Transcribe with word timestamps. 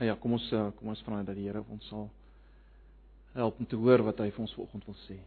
Nou 0.00 0.08
ja, 0.08 0.16
kom 0.16 0.32
ons 0.32 0.46
eh, 0.56 0.68
kom 0.78 0.88
ons 0.88 1.00
vra 1.04 1.18
dat 1.20 1.36
die 1.36 1.42
Here 1.44 1.60
ons 1.68 1.86
sal 1.92 2.06
help 3.34 3.58
om 3.60 3.66
te 3.68 3.76
hoor 3.76 4.00
wat 4.06 4.22
hy 4.24 4.30
vir 4.32 4.42
ons 4.46 4.54
vanoggend 4.56 4.86
wil 4.88 4.94
sê. 5.02 5.18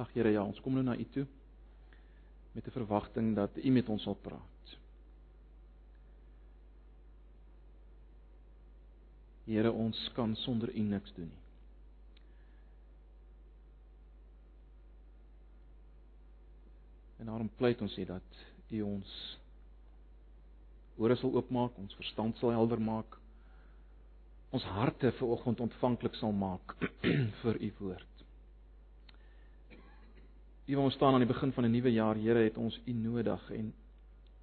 Ag 0.00 0.14
Here, 0.14 0.30
ja, 0.32 0.40
ons 0.40 0.60
kom 0.64 0.72
nou 0.72 0.84
na 0.86 0.94
U 0.96 1.04
toe 1.12 1.26
met 2.54 2.64
'n 2.64 2.72
verwagting 2.72 3.34
dat 3.36 3.58
U 3.60 3.70
met 3.70 3.88
ons 3.92 4.02
sal 4.02 4.16
praat. 4.16 4.72
Here, 9.44 9.72
ons 9.72 10.10
kan 10.14 10.34
sonder 10.36 10.72
U 10.72 10.80
niks 10.80 11.12
doen 11.12 11.28
nie. 11.28 11.44
En 17.18 17.26
daarom 17.26 17.50
pleit 17.56 17.80
ons 17.80 17.94
hier 17.96 18.06
dat 18.06 18.40
U 18.70 18.82
ons 18.82 19.38
ore 20.96 21.16
sal 21.16 21.34
oopmaak, 21.36 21.78
ons 21.78 21.94
verstand 21.94 22.38
sal 22.38 22.50
helder 22.50 22.80
maak 22.80 23.20
ons 24.50 24.64
harte 24.76 25.10
ver 25.12 25.28
oggend 25.28 25.60
ontvanklik 25.60 26.14
sal 26.14 26.32
maak 26.32 26.76
vir 27.42 27.58
u 27.60 27.72
woord. 27.78 28.12
Wil 30.66 30.82
ons 30.82 30.94
staan 30.94 31.14
aan 31.14 31.22
die 31.22 31.30
begin 31.30 31.52
van 31.52 31.64
'n 31.64 31.70
nuwe 31.70 31.92
jaar, 31.92 32.16
Here, 32.16 32.42
het 32.44 32.56
ons 32.56 32.80
u 32.84 32.92
nodig 32.92 33.50
en 33.50 33.74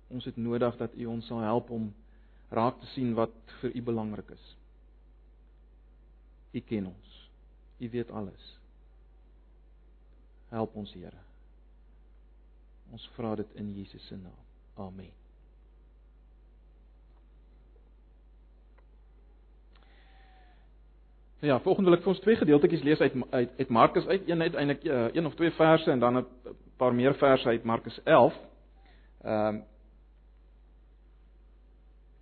ons 0.08 0.26
het 0.26 0.38
nodig 0.38 0.78
dat 0.78 0.96
u 0.96 1.06
ons 1.06 1.26
sal 1.28 1.40
help 1.40 1.70
om 1.70 1.94
raak 2.50 2.80
te 2.80 2.86
sien 2.86 3.14
wat 3.14 3.34
vir 3.62 3.76
u 3.76 3.82
belangrik 3.82 4.30
is. 4.30 4.56
U 6.54 6.60
ken 6.60 6.86
ons. 6.86 7.30
U 7.80 7.90
weet 7.90 8.12
alles. 8.12 8.60
Help 10.50 10.76
ons, 10.76 10.94
Here. 10.94 11.24
Ons 12.92 13.10
vra 13.18 13.36
dit 13.36 13.56
in 13.56 13.74
Jesus 13.74 14.08
se 14.08 14.16
naam. 14.16 14.42
Amen. 14.76 15.23
Ja, 21.44 21.58
volgende 21.60 21.90
wil 21.90 21.98
ek 21.98 22.06
vir 22.06 22.12
ons 22.14 22.22
twee 22.24 22.38
gedeeltetjies 22.40 22.84
lees 22.88 23.02
uit 23.04 23.16
uit 23.34 23.58
uit 23.60 23.72
Markus 23.76 24.06
uit, 24.08 24.30
een 24.30 24.42
uiteindelik 24.42 24.84
uh, 24.88 25.08
een 25.12 25.26
of 25.28 25.34
twee 25.36 25.52
verse 25.52 25.92
en 25.92 26.00
dan 26.00 26.18
'n 26.18 26.26
paar 26.80 26.94
meer 26.96 27.16
verse 27.20 27.48
uit 27.48 27.64
Markus 27.64 28.00
11. 28.04 28.34
Ehm 29.24 29.48
um, 29.48 29.64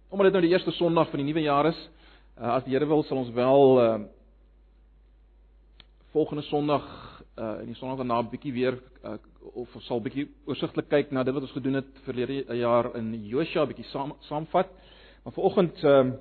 Omdat 0.09 0.25
dit 0.25 0.33
nou 0.33 0.45
die 0.45 0.52
eerste 0.52 0.72
Sondag 0.72 1.09
van 1.09 1.19
die 1.19 1.25
nuwe 1.25 1.42
jaar 1.42 1.66
is, 1.66 1.89
uh, 2.38 2.53
as 2.53 2.64
die 2.64 2.73
Here 2.73 2.88
wil, 2.88 3.03
sal 3.03 3.17
ons 3.17 3.30
wel 3.30 3.81
ehm 3.81 4.02
uh, 4.02 4.08
volgende 6.11 6.44
Sondag 6.44 6.86
uh 7.38 7.61
in 7.61 7.66
die 7.66 7.75
Sondag 7.75 7.97
daarna 7.97 8.22
'n 8.22 8.30
bietjie 8.30 8.53
weer 8.53 8.81
uh, 9.05 9.14
of 9.53 9.69
sal 9.80 9.97
'n 9.97 10.03
bietjie 10.03 10.31
oorsigtelik 10.45 10.89
kyk 10.89 11.11
na 11.11 11.23
dit 11.23 11.33
wat 11.33 11.44
ons 11.44 11.52
gedoen 11.52 11.73
het 11.73 11.99
verlede 12.03 12.55
jaar 12.55 12.95
in 12.95 13.25
Josua, 13.27 13.66
bietjie 13.66 13.86
saam 13.86 14.16
saamvat. 14.19 14.67
Maar 15.23 15.33
vanoggend 15.33 15.83
ehm 15.83 16.08
uh, 16.08 16.14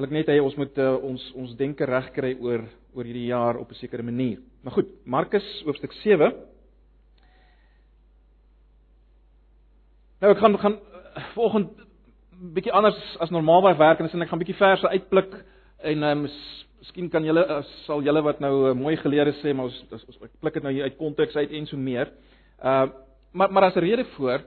wil 0.00 0.08
ek 0.08 0.14
net 0.16 0.30
hê 0.32 0.38
ons 0.40 0.54
moet 0.56 0.78
uh, 0.80 0.94
ons 1.04 1.24
ons 1.36 1.50
denke 1.58 1.84
regkry 1.84 2.32
oor 2.40 2.64
oor 2.96 3.06
hierdie 3.06 3.28
jaar 3.28 3.58
op 3.60 3.68
'n 3.70 3.76
sekere 3.76 4.02
manier. 4.02 4.38
Maar 4.64 4.72
goed, 4.72 4.88
Markus 5.04 5.44
hoofstuk 5.64 5.92
7. 5.92 6.32
Nou 10.20 10.32
ek 10.32 10.38
gaan 10.38 10.58
gaan 10.58 10.78
uh, 10.80 11.24
volgende 11.34 11.68
bietjie 12.54 12.72
anders 12.72 12.96
as 13.20 13.30
normaalweg 13.30 13.76
werk 13.76 14.00
en 14.00 14.22
ek 14.22 14.28
gaan 14.28 14.38
bietjie 14.38 14.56
verse 14.56 14.88
uitpluk 14.88 15.44
en 15.82 16.02
um, 16.02 16.28
miskien 16.80 17.10
kan 17.10 17.24
julle 17.24 17.44
uh, 17.44 17.62
sal 17.84 18.00
julle 18.02 18.22
wat 18.22 18.40
nou 18.40 18.74
mooi 18.74 18.96
geleer 18.96 19.28
sê 19.42 19.52
maar 19.52 19.68
ons, 19.68 19.84
ons 19.92 20.22
ek 20.24 20.40
pluk 20.40 20.54
dit 20.54 20.62
nou 20.62 20.72
hier 20.72 20.84
uit 20.84 20.96
konteks 20.96 21.36
uit 21.36 21.50
en 21.52 21.66
so 21.66 21.76
meer. 21.76 22.08
Uh 22.64 22.88
maar 23.32 23.52
maar 23.52 23.64
as 23.64 23.76
'n 23.76 23.84
rede 23.84 24.04
voor 24.16 24.40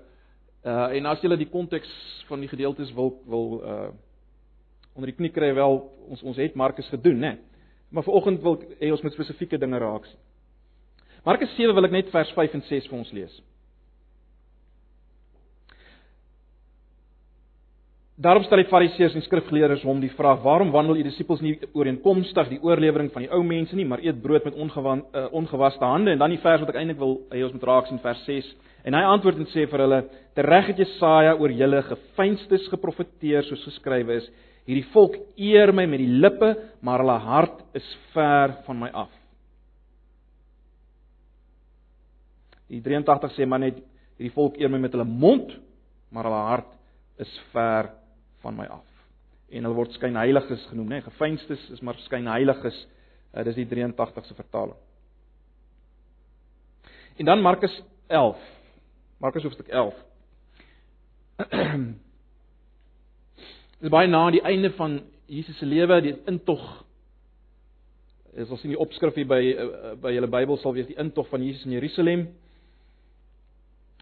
uh 0.66 0.96
en 0.98 1.06
as 1.06 1.22
julle 1.22 1.38
die 1.38 1.50
konteks 1.50 1.90
van 2.28 2.40
die 2.40 2.50
gedeeltes 2.50 2.94
wil 2.94 3.22
wil 3.26 3.62
uh 3.62 3.90
onder 4.94 5.10
die 5.10 5.18
knie 5.18 5.32
kry 5.34 5.54
wel 5.56 5.80
ons 6.10 6.24
ons 6.24 6.38
het 6.38 6.56
Markus 6.56 6.90
gedoen, 6.94 7.20
né? 7.20 7.38
Maar 7.94 8.04
vanoggend 8.04 8.42
wil 8.42 8.60
ek 8.60 8.78
hê 8.82 8.92
ons 8.92 9.02
moet 9.06 9.14
spesifieke 9.14 9.58
dinge 9.58 9.80
raak 9.82 10.06
sien. 10.10 10.20
Markus 11.24 11.52
7 11.56 11.74
wil 11.76 11.88
ek 11.88 11.96
net 11.96 12.12
vers 12.12 12.32
5 12.36 12.56
en 12.58 12.64
6 12.68 12.88
vir 12.90 12.98
ons 12.98 13.12
lees. 13.16 13.36
Daarom 18.24 18.44
stel 18.46 18.62
die 18.62 18.70
Fariseërs 18.70 19.16
en 19.18 19.24
skrifgeleerdes 19.26 19.82
hom 19.88 20.02
die 20.02 20.12
vraag: 20.14 20.44
"Waarom 20.44 20.70
wandel 20.72 21.00
u 21.00 21.04
disippels 21.04 21.42
nie 21.42 21.56
ooreenkomstig 21.74 22.50
die 22.50 22.60
oorlewering 22.62 23.10
van 23.12 23.26
die 23.26 23.32
ou 23.32 23.42
mense 23.44 23.76
nie, 23.76 23.86
maar 23.86 24.04
eet 24.04 24.22
brood 24.22 24.44
met 24.46 24.54
ongewan, 24.54 25.02
uh, 25.16 25.26
ongewaste 25.34 25.86
hande?" 25.86 26.12
En 26.12 26.18
dan 26.18 26.30
die 26.30 26.40
vers 26.40 26.60
wat 26.60 26.70
ek 26.70 26.76
eintlik 26.76 27.00
wil 27.00 27.22
hê 27.32 27.42
ons 27.44 27.54
moet 27.54 27.64
raak 27.64 27.88
sien 27.88 28.00
vers 28.00 28.24
6. 28.26 28.54
En 28.86 28.94
hy 28.94 29.02
antwoord 29.02 29.38
en 29.38 29.50
sê 29.50 29.66
vir 29.66 29.80
hulle: 29.80 30.04
"Tereg 30.36 30.68
het 30.68 30.78
Jesaja 30.78 31.34
oor 31.36 31.52
julle 31.52 31.82
gefeinstes 31.82 32.68
geprofeteer 32.68 33.44
soos 33.44 33.64
geskrywe 33.64 34.22
is: 34.22 34.30
Hierdie 34.64 34.88
volk 34.94 35.18
eer 35.36 35.74
my 35.76 35.86
met 35.90 36.00
die 36.00 36.14
lippe, 36.24 36.54
maar 36.82 37.04
hulle 37.04 37.18
hart 37.26 37.60
is 37.76 37.88
ver 38.14 38.56
van 38.68 38.80
my 38.80 38.90
af. 39.04 39.12
Die 42.72 42.80
83 42.82 43.36
sê 43.36 43.48
maar 43.48 43.62
net 43.62 43.82
hierdie 44.16 44.34
volk 44.36 44.56
eer 44.62 44.72
my 44.72 44.80
met 44.80 44.96
hulle 44.96 45.08
mond, 45.08 45.52
maar 46.14 46.30
hulle 46.30 46.46
hart 46.48 46.72
is 47.22 47.34
ver 47.52 47.92
van 48.44 48.56
my 48.58 48.70
af. 48.72 48.88
En 49.52 49.68
hulle 49.68 49.78
word 49.78 49.94
skynheiliges 49.98 50.64
genoem, 50.72 50.96
né? 50.96 51.02
Gefeinstes 51.06 51.68
is 51.76 51.84
maar 51.86 52.00
skynheiliges. 52.06 52.80
Uh, 53.34 53.44
dis 53.46 53.58
die 53.58 53.68
83 53.70 54.26
se 54.30 54.38
vertaling. 54.38 54.80
En 57.18 57.26
dan 57.26 57.42
Markus 57.42 57.76
11. 58.08 58.40
Markus 59.22 59.44
hoofstuk 59.44 59.68
11. 59.68 59.94
Dit 63.84 63.90
is 63.90 63.98
baie 63.98 64.08
na 64.08 64.30
die 64.32 64.40
einde 64.48 64.70
van 64.78 64.94
Jesus 65.28 65.58
se 65.60 65.66
lewe, 65.68 65.98
die 66.06 66.14
intog. 66.32 66.62
As 68.32 68.48
ons 68.48 68.62
sien 68.64 68.72
die 68.72 68.80
opskrif 68.80 69.18
hier 69.20 69.28
by 69.28 69.40
eh, 69.44 69.66
by 70.00 70.14
julle 70.16 70.30
Bybel 70.32 70.56
sal 70.62 70.72
wees 70.78 70.88
die 70.88 70.96
intog 71.04 71.28
van 71.28 71.44
Jesus 71.44 71.66
in 71.68 71.76
Jerusalem 71.76 72.24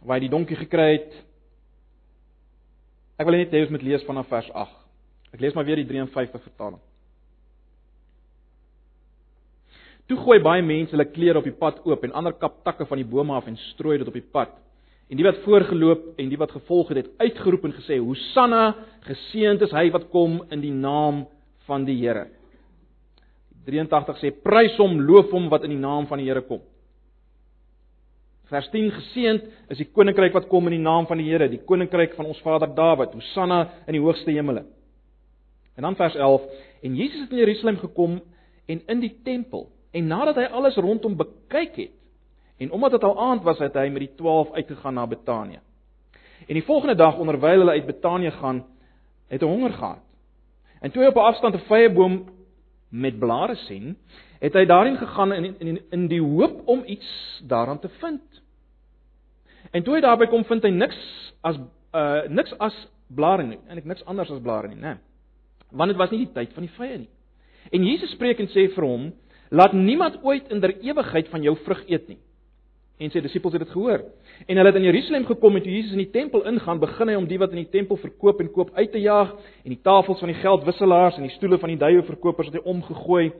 waar 0.05 0.19
hy 0.19 0.27
die 0.27 0.29
donkie 0.33 0.59
gekry 0.59 0.85
het. 0.91 1.17
Ek 3.17 3.25
wil 3.25 3.39
net 3.39 3.57
hê 3.57 3.63
ons 3.65 3.73
moet 3.73 3.87
lees 3.87 4.05
vanaf 4.05 4.29
vers 4.29 4.53
8. 4.53 4.77
Ek 5.33 5.41
lees 5.41 5.57
maar 5.57 5.65
weer 5.65 5.81
die 5.81 5.89
53 5.89 6.45
vertaling. 6.45 6.81
Toe 10.05 10.19
gooi 10.21 10.37
baie 10.45 10.61
mense 10.61 10.93
hulle 10.93 11.09
klere 11.09 11.41
op 11.41 11.49
die 11.49 11.57
pad 11.57 11.81
oop 11.89 12.05
en 12.05 12.13
ander 12.21 12.37
kap 12.37 12.61
takke 12.69 12.85
van 12.85 13.01
die 13.01 13.09
bome 13.17 13.33
af 13.33 13.49
en 13.49 13.57
strooi 13.71 13.97
dit 13.97 14.13
op 14.13 14.21
die 14.21 14.29
pad. 14.29 14.53
En 15.11 15.19
die 15.19 15.25
wat 15.27 15.41
voorgeloop 15.43 16.19
en 16.23 16.29
die 16.31 16.39
wat 16.39 16.53
gevolg 16.55 16.93
het, 16.93 17.01
het 17.01 17.17
uitgeroep 17.19 17.65
en 17.67 17.73
gesê: 17.75 17.97
"Hosanna, 17.99 18.75
geseënd 19.03 19.61
is 19.61 19.73
hy 19.75 19.89
wat 19.91 20.07
kom 20.09 20.39
in 20.49 20.61
die 20.61 20.71
naam 20.71 21.25
van 21.67 21.85
die 21.85 21.97
Here." 21.99 22.29
83 23.65 24.21
sê: 24.21 24.31
"Prys 24.31 24.77
hom, 24.77 25.01
loof 25.01 25.29
hom 25.31 25.49
wat 25.49 25.63
in 25.63 25.75
die 25.75 25.79
naam 25.79 26.07
van 26.07 26.17
die 26.17 26.27
Here 26.29 26.41
kom." 26.41 26.61
Vers 28.47 28.69
10: 28.69 28.91
"Geseënd 28.91 29.43
is 29.69 29.77
die 29.77 29.91
koninkryk 29.91 30.33
wat 30.33 30.47
kom 30.47 30.67
in 30.67 30.77
die 30.79 30.87
naam 30.87 31.05
van 31.07 31.17
die 31.17 31.27
Here, 31.27 31.49
die 31.49 31.63
koninkryk 31.65 32.15
van 32.15 32.25
ons 32.25 32.39
Vader 32.41 32.75
Dawid. 32.75 33.13
Hosanna 33.13 33.69
in 33.87 33.93
die 33.93 34.01
hoogste 34.01 34.31
hemele." 34.31 34.65
En 35.75 35.83
dan 35.83 35.95
vers 35.95 36.15
11: 36.15 36.41
"En 36.81 36.95
Jesus 36.95 37.21
het 37.21 37.31
in 37.31 37.37
Jerusalem 37.37 37.77
gekom 37.77 38.21
en 38.65 38.81
in 38.87 38.99
die 38.99 39.15
tempel, 39.23 39.69
en 39.91 40.07
nadat 40.07 40.35
hy 40.35 40.43
alles 40.43 40.75
rondom 40.75 41.17
bekyk 41.17 41.75
het, 41.75 42.00
En 42.61 42.71
omdat 42.71 42.91
dit 42.91 43.03
al 43.03 43.19
aand 43.19 43.43
was, 43.43 43.57
het 43.57 43.73
hy 43.73 43.87
met 43.89 44.03
die 44.05 44.15
12 44.15 44.51
uitgegaan 44.53 44.93
na 44.93 45.07
Betanië. 45.07 45.59
En 46.47 46.53
die 46.53 46.63
volgende 46.63 46.95
dag 46.95 47.17
onderwyl 47.17 47.63
hulle 47.63 47.71
uit 47.71 47.85
Betanië 47.85 48.31
gaan, 48.31 48.65
het 49.27 49.41
hy 49.41 49.47
honger 49.47 49.73
gehad. 49.73 50.03
En 50.81 50.91
toe 50.91 51.01
hy 51.01 51.09
op 51.09 51.15
'n 51.15 51.29
afstand 51.31 51.55
'n 51.55 51.65
vrye 51.65 51.89
boom 51.89 52.25
met 52.89 53.19
blare 53.19 53.55
sien, 53.55 53.97
het 54.39 54.53
hy 54.53 54.65
daarin 54.65 54.97
gegaan 54.97 55.33
in 55.33 55.55
in 55.59 55.81
in 55.89 56.07
die 56.07 56.21
hoop 56.21 56.61
om 56.67 56.83
iets 56.85 57.41
daaraan 57.47 57.79
te 57.79 57.89
vind. 57.89 58.41
En 59.71 59.83
toe 59.83 59.93
hy 59.93 60.01
daarby 60.01 60.25
kom, 60.25 60.45
vind 60.45 60.63
hy 60.63 60.69
niks 60.69 61.33
as 61.41 61.57
uh 61.93 62.27
niks 62.27 62.57
as 62.57 62.87
blare 63.07 63.43
nie, 63.43 63.59
eintlik 63.67 63.85
niks 63.85 64.05
anders 64.05 64.31
as 64.31 64.41
blare 64.41 64.67
nie, 64.67 64.77
né? 64.77 64.97
Want 65.71 65.89
dit 65.89 65.97
was 65.97 66.09
nie 66.09 66.25
die 66.25 66.33
tyd 66.33 66.53
van 66.53 66.63
die 66.63 66.75
vrye 66.75 66.97
nie. 66.97 67.09
En 67.71 67.83
Jesus 67.83 68.11
spreek 68.11 68.39
en 68.39 68.47
sê 68.47 68.67
vir 68.73 68.83
hom: 68.83 69.13
"Laat 69.49 69.73
niemand 69.73 70.23
ooit 70.23 70.51
in 70.51 70.59
der 70.59 70.79
ewigheid 70.79 71.27
van 71.27 71.41
jou 71.41 71.55
vrug 71.55 71.89
eet 71.89 72.07
nie." 72.07 72.19
En 73.01 73.09
sy 73.09 73.21
disippels 73.23 73.55
het 73.55 73.63
dit 73.63 73.73
gehoor. 73.73 74.03
En 74.45 74.59
hulle 74.59 74.69
het 74.69 74.77
in 74.77 74.85
Jerusalem 74.85 75.25
gekom 75.25 75.57
en 75.57 75.63
toe 75.65 75.73
Jesus 75.73 75.95
in 75.95 76.03
die 76.03 76.11
tempel 76.13 76.43
ingaan, 76.49 76.81
begin 76.81 77.09
hy 77.09 77.15
om 77.17 77.25
die 77.29 77.39
wat 77.41 77.53
in 77.55 77.63
die 77.63 77.71
tempel 77.73 77.97
verkoop 78.01 78.43
en 78.43 78.51
koop 78.53 78.69
uit 78.77 78.91
te 78.93 79.01
jaag 79.01 79.33
en 79.63 79.73
die 79.73 79.81
tafels 79.81 80.21
van 80.21 80.29
die 80.29 80.37
geldwisselaars 80.41 81.17
en 81.17 81.25
die 81.25 81.33
stoele 81.37 81.57
van 81.61 81.73
die 81.73 81.79
duiwelverkopers 81.81 82.51
het 82.51 82.59
hy 82.59 82.63
omgegooi. 82.69 83.31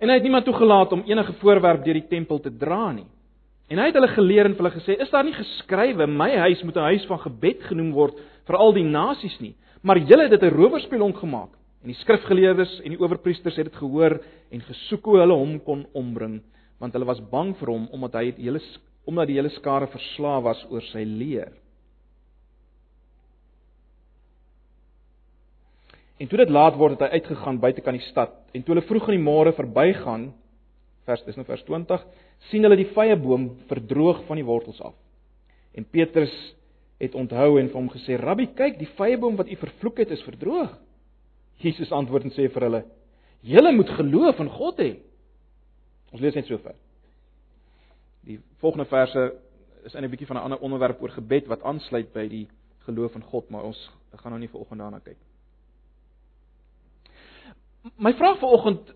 En 0.00 0.10
hy 0.10 0.18
het 0.18 0.26
niemand 0.26 0.48
toegelaat 0.48 0.92
om 0.96 1.06
enige 1.06 1.36
voorwerp 1.42 1.84
deur 1.84 2.00
die 2.00 2.08
tempel 2.10 2.42
te 2.42 2.52
dra 2.58 2.90
nie. 2.96 3.06
En 3.70 3.78
hy 3.78 3.86
het 3.90 3.98
hulle 4.00 4.10
geleer 4.16 4.48
en 4.48 4.56
hulle 4.58 4.74
gesê: 4.74 4.96
"Is 4.98 5.10
daar 5.14 5.24
nie 5.24 5.36
geskrywe: 5.36 6.06
My 6.06 6.30
huis 6.48 6.62
moet 6.62 6.76
'n 6.76 6.90
huis 6.90 7.06
van 7.06 7.18
gebed 7.18 7.62
genoem 7.70 7.92
word 7.92 8.18
vir 8.46 8.56
al 8.56 8.72
die 8.72 8.84
nasies 8.84 9.38
nie, 9.40 9.54
maar 9.82 9.98
julle 9.98 10.26
het 10.26 10.40
dit 10.40 10.42
'n 10.42 10.56
rowerspelonk 10.56 11.16
gemaak." 11.16 11.54
En 11.82 11.88
die 11.88 12.00
skrifgeleerdes 12.02 12.80
en 12.84 12.90
die 12.90 13.00
owerpriesters 13.00 13.56
het 13.56 13.64
dit 13.64 13.76
gehoor 13.76 14.20
en 14.50 14.60
gesoek 14.60 15.04
hoe 15.04 15.18
hulle 15.18 15.34
hom 15.34 15.62
kon 15.62 15.86
ombring 15.92 16.42
want 16.80 16.96
hulle 16.96 17.08
was 17.08 17.20
bang 17.32 17.52
vir 17.60 17.72
hom 17.74 17.88
omdat 17.94 18.16
hy 18.18 18.30
die 18.36 18.48
hele 18.48 18.62
omdat 19.08 19.30
die 19.30 19.38
hele 19.38 19.50
skare 19.56 19.88
verslaaf 19.90 20.44
was 20.44 20.60
oor 20.70 20.84
sy 20.90 21.02
leer. 21.08 21.52
En 26.20 26.28
toe 26.28 26.38
dit 26.42 26.52
laat 26.52 26.76
word 26.76 26.98
het 26.98 27.06
hy 27.06 27.20
uitgegaan 27.20 27.58
buite 27.62 27.80
kan 27.80 27.96
die 27.96 28.04
stad. 28.10 28.34
En 28.52 28.62
toe 28.62 28.74
hulle 28.74 28.84
vroeg 28.86 29.08
in 29.08 29.16
die 29.16 29.24
môre 29.24 29.54
verbygaan, 29.56 30.28
vers 31.08 31.22
dis 31.24 31.38
nou 31.38 31.46
vers 31.48 31.62
20, 31.64 32.04
sien 32.50 32.66
hulle 32.66 32.76
die 32.76 32.90
vyeboom 32.92 33.48
verdroog 33.70 34.26
van 34.28 34.40
die 34.40 34.44
wortels 34.44 34.82
af. 34.84 34.94
En 35.72 35.86
Petrus 35.88 36.34
het 37.00 37.16
onthou 37.16 37.56
en 37.56 37.70
vir 37.72 37.78
hom 37.78 37.88
gesê: 37.88 38.18
"Rabbi, 38.20 38.50
kyk, 38.56 38.76
die 38.78 38.90
vyeboom 38.98 39.38
wat 39.40 39.48
u 39.48 39.56
vervloek 39.56 40.04
het, 40.04 40.12
is 40.12 40.26
verdroog." 40.28 40.76
Jesus 41.64 41.92
antwoord 41.92 42.28
en 42.28 42.36
sê 42.36 42.50
vir 42.52 42.68
hulle: 42.68 42.84
"Julle 43.40 43.72
moet 43.72 43.88
geloof 43.88 44.40
in 44.40 44.48
God 44.48 44.78
hê." 44.78 44.92
Ons 46.10 46.22
lees 46.22 46.34
net 46.34 46.46
so 46.46 46.58
ver. 46.58 46.74
Die 48.26 48.40
volgende 48.58 48.86
verse 48.90 49.32
is 49.84 49.94
'n 49.94 50.10
bietjie 50.10 50.26
van 50.26 50.36
'n 50.36 50.42
ander 50.42 50.58
onderwerp 50.58 51.02
oor 51.02 51.10
gebed 51.10 51.46
wat 51.46 51.62
aansluit 51.62 52.12
by 52.12 52.28
die 52.28 52.48
geloof 52.84 53.14
in 53.14 53.22
God, 53.22 53.50
maar 53.50 53.62
ons 53.64 53.90
gaan 54.16 54.30
nou 54.32 54.40
nie 54.40 54.48
vanoggend 54.48 54.80
daarna 54.80 54.98
kyk. 54.98 55.16
My 57.96 58.12
vraag 58.14 58.38
vanoggend 58.38 58.94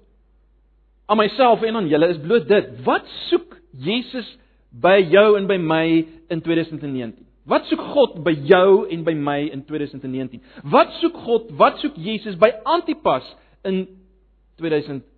aan 1.07 1.17
myself 1.17 1.63
en 1.63 1.77
aan 1.77 1.89
julle 1.89 2.09
is 2.09 2.21
bloot 2.21 2.49
dit: 2.49 2.83
Wat 2.85 3.07
soek 3.07 3.57
Jesus 3.71 4.39
by 4.69 4.99
jou 5.11 5.37
en 5.39 5.47
by 5.47 5.57
my 5.57 6.07
in 6.29 6.41
2019? 6.41 7.27
Wat 7.45 7.65
soek 7.65 7.81
God 7.81 8.23
by 8.25 8.33
jou 8.49 8.89
en 8.89 9.05
by 9.05 9.13
my 9.13 9.39
in 9.53 9.65
2019? 9.65 10.43
Wat 10.63 10.93
soek 11.01 11.17
God, 11.27 11.51
wat 11.51 11.79
soek 11.79 11.97
Jesus 11.97 12.37
by 12.41 12.51
Antipas 12.63 13.37
in 13.63 13.85
2019? 14.57 15.14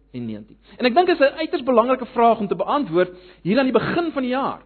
En 0.78 0.86
ek 0.86 0.94
dink 0.94 1.06
dit 1.06 1.20
is 1.20 1.26
'n 1.26 1.38
uiters 1.38 1.62
belangrike 1.62 2.06
vraag 2.06 2.38
om 2.38 2.48
te 2.48 2.56
beantwoord 2.56 3.12
hier 3.42 3.58
aan 3.58 3.70
die 3.70 3.78
begin 3.80 4.12
van 4.12 4.22
die 4.22 4.34
jaar. 4.34 4.60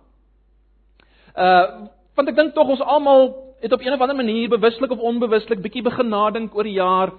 Uh 1.37 1.89
want 2.15 2.29
ek 2.29 2.37
dink 2.37 2.55
tog 2.55 2.69
ons 2.69 2.81
almal 2.81 3.35
het 3.61 3.73
op 3.73 3.81
'n 3.81 3.93
of 3.93 4.01
ander 4.01 4.17
manier 4.17 4.49
bewuslik 4.49 4.91
of 4.91 4.99
onbewuslik 4.99 5.63
bietjie 5.63 5.83
begin 5.83 6.09
nadink 6.09 6.55
oor 6.55 6.65
die 6.65 6.79
jaar 6.79 7.13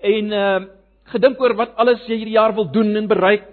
en 0.00 0.32
uh 0.32 0.60
gedink 1.04 1.40
oor 1.40 1.54
wat 1.54 1.76
alles 1.76 2.06
jy 2.06 2.16
hierdie 2.16 2.38
jaar 2.38 2.54
wil 2.54 2.70
doen 2.70 2.96
en 2.96 3.06
bereik. 3.06 3.48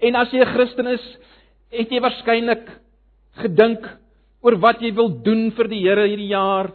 En 0.00 0.14
as 0.14 0.30
jy 0.30 0.40
'n 0.40 0.54
Christen 0.54 0.86
is, 0.86 1.18
het 1.70 1.90
jy 1.90 2.00
waarskynlik 2.00 2.68
gedink 3.36 3.98
oor 4.42 4.56
wat 4.56 4.80
jy 4.80 4.92
wil 4.94 5.08
doen 5.22 5.50
vir 5.50 5.68
die 5.68 5.80
Here 5.80 6.06
hierdie 6.06 6.32
jaar, 6.32 6.72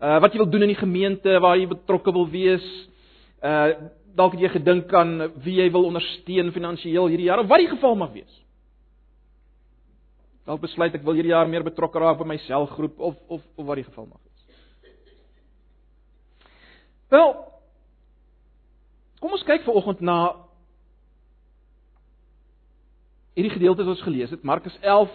uh 0.00 0.20
wat 0.20 0.32
jy 0.32 0.38
wil 0.38 0.50
doen 0.50 0.62
in 0.62 0.74
die 0.74 0.84
gemeente 0.84 1.40
waar 1.40 1.56
jy 1.56 1.66
betrokke 1.66 2.12
wil 2.12 2.28
wees. 2.28 2.64
Uh 3.42 3.72
dalk 4.16 4.36
het 4.36 4.46
jy 4.46 4.50
gedink 4.56 4.92
aan 4.96 5.18
wie 5.44 5.58
jy 5.60 5.70
wil 5.74 5.88
ondersteun 5.90 6.52
finansiëel 6.54 7.10
hierdie 7.12 7.28
jaar 7.28 7.42
of 7.42 7.50
wat 7.50 7.62
die 7.62 7.72
geval 7.72 7.98
mag 8.00 8.14
wees. 8.14 8.42
Dalk 10.46 10.62
besluit 10.62 10.94
ek 10.94 11.04
wil 11.04 11.18
hierdie 11.18 11.34
jaar 11.34 11.48
meer 11.50 11.66
betrokke 11.66 12.00
raak 12.00 12.18
by 12.20 12.28
my 12.32 12.38
selgroep 12.46 13.00
of 13.00 13.18
of 13.28 13.42
of 13.56 13.66
wat 13.66 13.82
die 13.82 13.88
geval 13.88 14.08
mag 14.08 14.22
wees. 14.24 14.32
Wel, 17.10 17.34
Kom 19.20 19.32
ons 19.32 19.44
kyk 19.48 19.64
vanoggend 19.64 20.02
na 20.04 20.16
hierdie 23.36 23.54
gedeelte 23.56 23.82
wat 23.82 23.96
ons 23.96 24.04
gelees 24.04 24.30
het, 24.30 24.44
Markus 24.46 24.76
11 24.84 25.12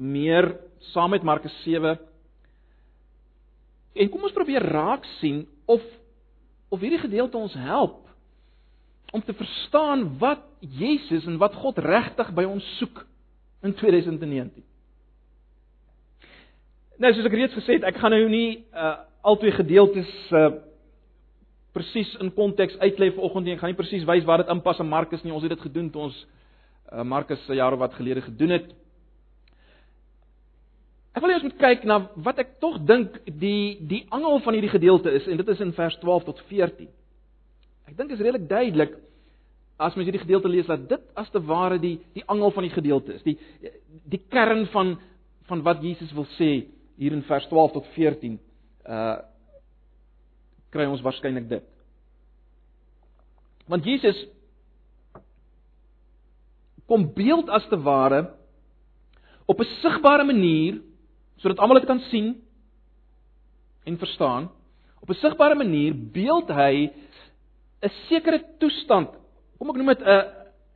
meer 0.00 0.48
saam 0.94 1.12
met 1.12 1.26
Markus 1.26 1.52
7. 1.60 1.98
En 3.98 4.10
kom 4.12 4.24
ons 4.24 4.32
probeer 4.32 4.64
raak 4.64 5.04
sien 5.18 5.42
of 5.66 5.84
of 6.72 6.80
hierdie 6.80 7.00
gedeelte 7.04 7.36
ons 7.36 7.52
help 7.56 8.07
om 9.12 9.22
te 9.24 9.34
verstaan 9.34 10.18
wat 10.18 10.44
Jesus 10.60 11.26
en 11.26 11.38
wat 11.40 11.54
God 11.54 11.78
regtig 11.78 12.32
by 12.36 12.44
ons 12.44 12.64
soek 12.78 13.04
in 13.64 13.74
2019. 13.74 14.64
Nou 16.98 17.12
soos 17.14 17.28
ek 17.28 17.36
reeds 17.38 17.56
gesê 17.56 17.78
het, 17.78 17.86
ek 17.88 18.00
gaan 18.02 18.14
nou 18.14 18.24
nie 18.30 18.64
uh 18.72 18.96
albei 19.28 19.50
gedeeltes 19.52 20.10
uh 20.32 20.50
presies 21.76 22.10
in 22.22 22.32
konteks 22.34 22.78
uitlei 22.80 23.12
vanoggend 23.14 23.44
nie. 23.44 23.54
Ek 23.54 23.62
gaan 23.62 23.72
nie 23.72 23.78
presies 23.78 24.06
wys 24.08 24.26
waar 24.26 24.42
dit 24.42 24.50
inpas 24.50 24.80
in 24.82 24.88
Markus 24.88 25.22
nie. 25.22 25.32
Ons 25.34 25.44
het 25.46 25.52
dit 25.52 25.66
gedoen 25.66 25.90
toe 25.94 26.08
ons 26.08 26.16
uh, 26.18 27.04
Markus 27.06 27.44
se 27.46 27.54
jare 27.54 27.78
wat 27.78 27.94
gelede 27.94 28.24
gedoen 28.24 28.56
het. 28.56 28.70
Ek 31.14 31.22
wil 31.22 31.34
eers 31.34 31.44
moet 31.46 31.58
kyk 31.60 31.84
na 31.88 32.00
wat 32.24 32.40
ek 32.42 32.56
tog 32.62 32.80
dink 32.88 33.20
die 33.26 33.78
die 33.90 34.04
angel 34.14 34.40
van 34.44 34.56
hierdie 34.56 34.72
gedeelte 34.72 35.12
is 35.18 35.26
en 35.28 35.38
dit 35.40 35.52
is 35.54 35.62
in 35.64 35.74
vers 35.76 35.98
12 36.02 36.26
tot 36.30 36.42
14. 36.50 36.90
Ek 37.88 37.96
dink 37.96 38.12
is 38.12 38.20
redelik 38.20 38.48
duidelik 38.48 38.96
as 39.78 39.94
mens 39.94 40.08
hierdie 40.08 40.24
gedeelte 40.24 40.50
lees 40.50 40.66
dat 40.68 40.88
dit 40.90 41.04
as 41.16 41.30
te 41.30 41.40
ware 41.46 41.78
die 41.80 41.96
die 42.16 42.24
angel 42.26 42.50
van 42.52 42.66
die 42.66 42.74
gedeelte 42.74 43.14
is. 43.14 43.24
Die 43.24 43.38
die 44.10 44.20
kern 44.30 44.66
van 44.74 44.96
van 45.48 45.62
wat 45.64 45.80
Jesus 45.82 46.12
wil 46.12 46.26
sê 46.36 46.66
hier 46.98 47.14
in 47.14 47.24
vers 47.24 47.46
12 47.48 47.76
tot 47.78 47.92
14. 47.96 48.38
Uh 48.84 49.16
kry 50.68 50.84
ons 50.84 51.00
waarskynlik 51.00 51.46
dit. 51.48 51.64
Want 53.72 53.86
Jesus 53.88 54.18
kom 56.88 57.06
beeld 57.16 57.48
as 57.48 57.64
te 57.70 57.78
ware 57.80 58.26
op 59.48 59.60
'n 59.60 59.72
sigbare 59.80 60.24
manier 60.24 60.82
sodat 61.40 61.58
almal 61.58 61.80
dit 61.80 61.88
kan 61.88 62.00
sien 62.10 62.36
en 63.84 63.96
verstaan. 63.96 64.50
Op 65.00 65.08
'n 65.08 65.20
sigbare 65.22 65.54
manier 65.54 65.94
beeld 65.94 66.48
hy 66.48 66.92
'n 67.82 67.90
sekere 68.08 68.40
toestand, 68.58 69.10
kom 69.58 69.70
ek 69.70 69.76
noem 69.76 69.94
dit 69.94 70.02
'n 70.02 70.24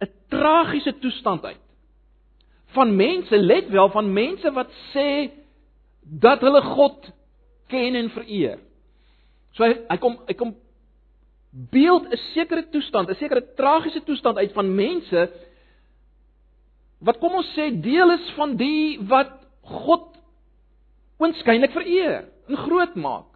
'n 0.03 0.11
tragiese 0.29 0.99
toestand 0.99 1.45
uit. 1.45 1.61
Van 2.75 2.97
mense, 2.97 3.37
let 3.37 3.69
wel, 3.69 3.89
van 3.89 4.13
mense 4.13 4.53
wat 4.53 4.71
sê 4.95 5.31
dat 6.01 6.41
hulle 6.41 6.63
God 6.63 7.13
ken 7.69 7.95
en 7.95 8.11
vereer. 8.11 8.59
So 9.53 9.65
hy 9.65 9.75
hy 9.89 9.99
kom 10.01 10.19
hy 10.27 10.35
kom 10.35 10.55
beeld 11.53 12.09
'n 12.09 12.21
sekere 12.35 12.69
toestand, 12.71 13.09
'n 13.09 13.15
sekere 13.15 13.55
tragiese 13.55 14.03
toestand 14.05 14.37
uit 14.37 14.53
van 14.53 14.75
mense 14.75 15.31
wat 17.03 17.19
kom 17.19 17.35
ons 17.35 17.51
sê 17.59 17.71
deel 17.83 18.11
is 18.11 18.31
van 18.37 18.57
die 18.57 18.99
wat 19.11 19.33
God 19.63 20.17
oënskynlik 21.19 21.73
vereer 21.75 22.25
en 22.49 22.57
groot 22.57 22.95
maak. 22.95 23.32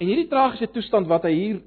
En 0.00 0.08
hierdie 0.08 0.30
tragiese 0.30 0.70
toestand 0.72 1.08
wat 1.10 1.26
hy 1.28 1.32
hier 1.36 1.58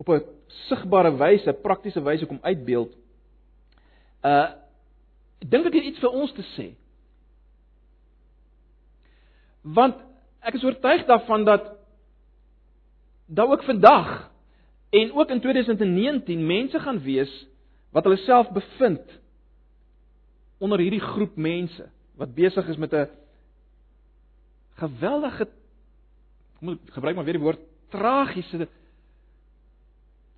op 0.00 0.08
'n 0.08 0.24
sigbare 0.68 1.12
wyse, 1.16 1.52
praktiese 1.52 2.00
wyse 2.02 2.26
kom 2.26 2.38
uitbeeld, 2.42 2.96
uh 4.24 4.48
dink 5.42 5.66
ek 5.66 5.74
het 5.74 5.84
iets 5.84 5.98
vir 5.98 6.10
ons 6.14 6.32
te 6.32 6.42
sê. 6.54 6.66
Want 9.62 9.96
ek 10.40 10.54
is 10.54 10.64
oortuig 10.64 11.04
daarvan 11.06 11.44
dat 11.44 11.72
daar 13.26 13.50
ook 13.50 13.64
vandag 13.64 14.30
en 14.90 15.12
ook 15.12 15.30
in 15.30 15.40
2019 15.40 16.46
mense 16.46 16.78
gaan 16.78 17.00
wees 17.02 17.32
wat 17.90 18.04
hulle 18.04 18.16
self 18.16 18.50
bevind 18.52 19.18
onder 20.58 20.78
hierdie 20.78 21.02
groep 21.02 21.36
mense 21.36 21.88
wat 22.16 22.34
besig 22.34 22.68
is 22.68 22.76
met 22.76 22.92
'n 22.92 23.08
geweldige 24.78 25.48
kom 26.62 26.76
ek 26.76 26.94
gebruik 26.94 27.16
maar 27.18 27.26
weer 27.26 27.40
die 27.40 27.42
woord 27.42 27.62
tragiese 27.90 28.68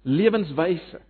lewenswyse. 0.05 1.01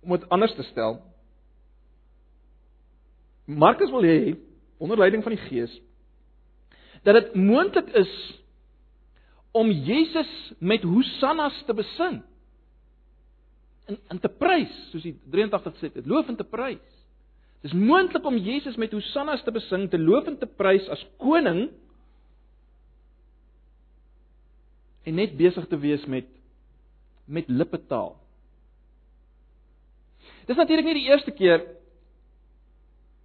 Om 0.00 0.14
dit 0.16 0.24
anders 0.32 0.54
te 0.56 0.64
stel, 0.70 0.98
Markus 3.46 3.92
wil 3.92 4.08
hê 4.08 4.18
onder 4.82 4.98
leiding 4.98 5.22
van 5.24 5.36
die 5.36 5.44
Gees 5.46 5.76
dat 7.06 7.14
dit 7.14 7.36
moontlik 7.38 7.92
is 7.94 8.12
om 9.54 9.68
Jesus 9.70 10.30
met 10.58 10.82
hosannas 10.82 11.54
te 11.68 11.74
besing. 11.76 12.16
In 13.86 14.00
in 14.10 14.18
te 14.18 14.28
prys, 14.28 14.72
soos 14.90 15.04
die 15.06 15.14
83 15.30 15.76
sê, 15.78 15.92
dit 15.94 16.08
loof 16.10 16.32
en 16.32 16.36
te 16.40 16.48
prys. 16.50 16.95
Dis 17.64 17.72
moontlik 17.72 18.24
om 18.26 18.36
Jesus 18.36 18.76
met 18.76 18.92
hosannas 18.92 19.42
te 19.44 19.52
besing, 19.54 19.88
te 19.90 19.98
loof 19.98 20.28
en 20.30 20.38
te 20.38 20.46
prys 20.46 20.86
as 20.92 21.02
koning 21.22 21.66
en 25.06 25.14
net 25.14 25.36
besig 25.38 25.66
te 25.70 25.78
wees 25.78 26.04
met 26.10 26.28
met 27.26 27.48
lippetaal. 27.50 28.12
Dis 30.46 30.56
natuurlik 30.56 30.86
nie 30.86 31.00
die 31.00 31.08
eerste 31.08 31.32
keer 31.34 31.64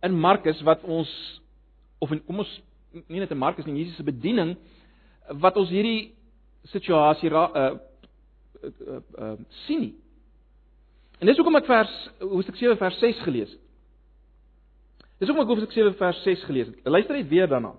in 0.01 0.15
Markus 0.17 0.61
wat 0.65 0.81
ons 0.81 1.11
of 2.01 2.09
in, 2.09 2.23
kom 2.25 2.41
ons 2.41 2.53
nie 3.05 3.21
net 3.21 3.31
in 3.31 3.37
Markus 3.37 3.67
nie, 3.67 3.77
Jesus 3.83 3.99
se 3.99 4.05
bediening 4.07 4.55
wat 5.43 5.57
ons 5.61 5.69
hierdie 5.69 6.15
situasie 6.73 7.29
ra 7.29 7.43
uh, 7.53 7.67
uh, 8.61 8.71
uh, 8.95 9.01
uh 9.21 9.35
sien 9.67 9.85
nie. 9.85 9.93
En 11.21 11.29
dis 11.29 11.37
hoekom 11.37 11.59
ek 11.61 11.69
vers 11.69 11.93
Hoofstuk 12.23 12.57
7 12.57 12.79
vers 12.81 12.97
6 13.05 13.21
gelees 13.27 13.53
het. 13.53 13.60
Dis 15.21 15.29
hoekom 15.29 15.45
ek 15.45 15.51
Hoofstuk 15.53 15.75
7 15.75 15.93
vers 15.99 16.19
6 16.25 16.45
gelees 16.47 16.69
het. 16.71 16.87
Luister 16.89 17.13
net 17.13 17.27
weer 17.29 17.49
daarna. 17.49 17.75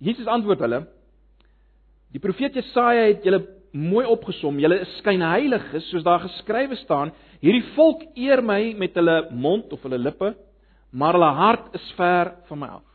Jesus 0.00 0.28
antwoord 0.32 0.62
hulle: 0.64 0.78
Die 2.16 2.22
profeet 2.24 2.56
Jesaja 2.56 3.04
het 3.10 3.26
julle 3.26 3.42
mooi 3.76 4.06
opgesom. 4.08 4.56
Julle 4.62 4.80
is 4.80 4.96
skynheiliges 5.02 5.90
soos 5.90 6.06
daar 6.06 6.24
geskrywe 6.24 6.78
staan. 6.80 7.12
Hierdie 7.44 7.66
volk 7.74 8.06
eer 8.16 8.40
my 8.40 8.72
met 8.80 8.96
hulle 8.96 9.18
mond 9.36 9.72
of 9.76 9.84
hulle 9.84 10.00
lippe, 10.00 10.32
maar 10.88 11.18
hulle 11.18 11.32
hart 11.36 11.76
is 11.76 11.92
ver 11.98 12.32
van 12.48 12.62
my 12.62 12.72
af. 12.78 12.88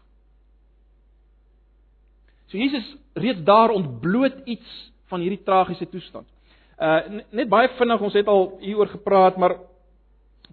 So 2.49 2.57
Jesus 2.57 2.89
reeds 3.13 3.45
daar 3.45 3.69
ontbloot 3.69 4.41
iets 4.49 4.69
van 5.11 5.21
hierdie 5.21 5.43
tragiese 5.45 5.85
toestand. 5.89 6.25
Uh 6.79 7.21
net 7.35 7.49
baie 7.51 7.67
vinnig, 7.75 8.01
ons 8.01 8.15
het 8.15 8.27
al 8.27 8.45
hieroor 8.63 8.87
gepraat, 8.93 9.37
maar 9.37 9.57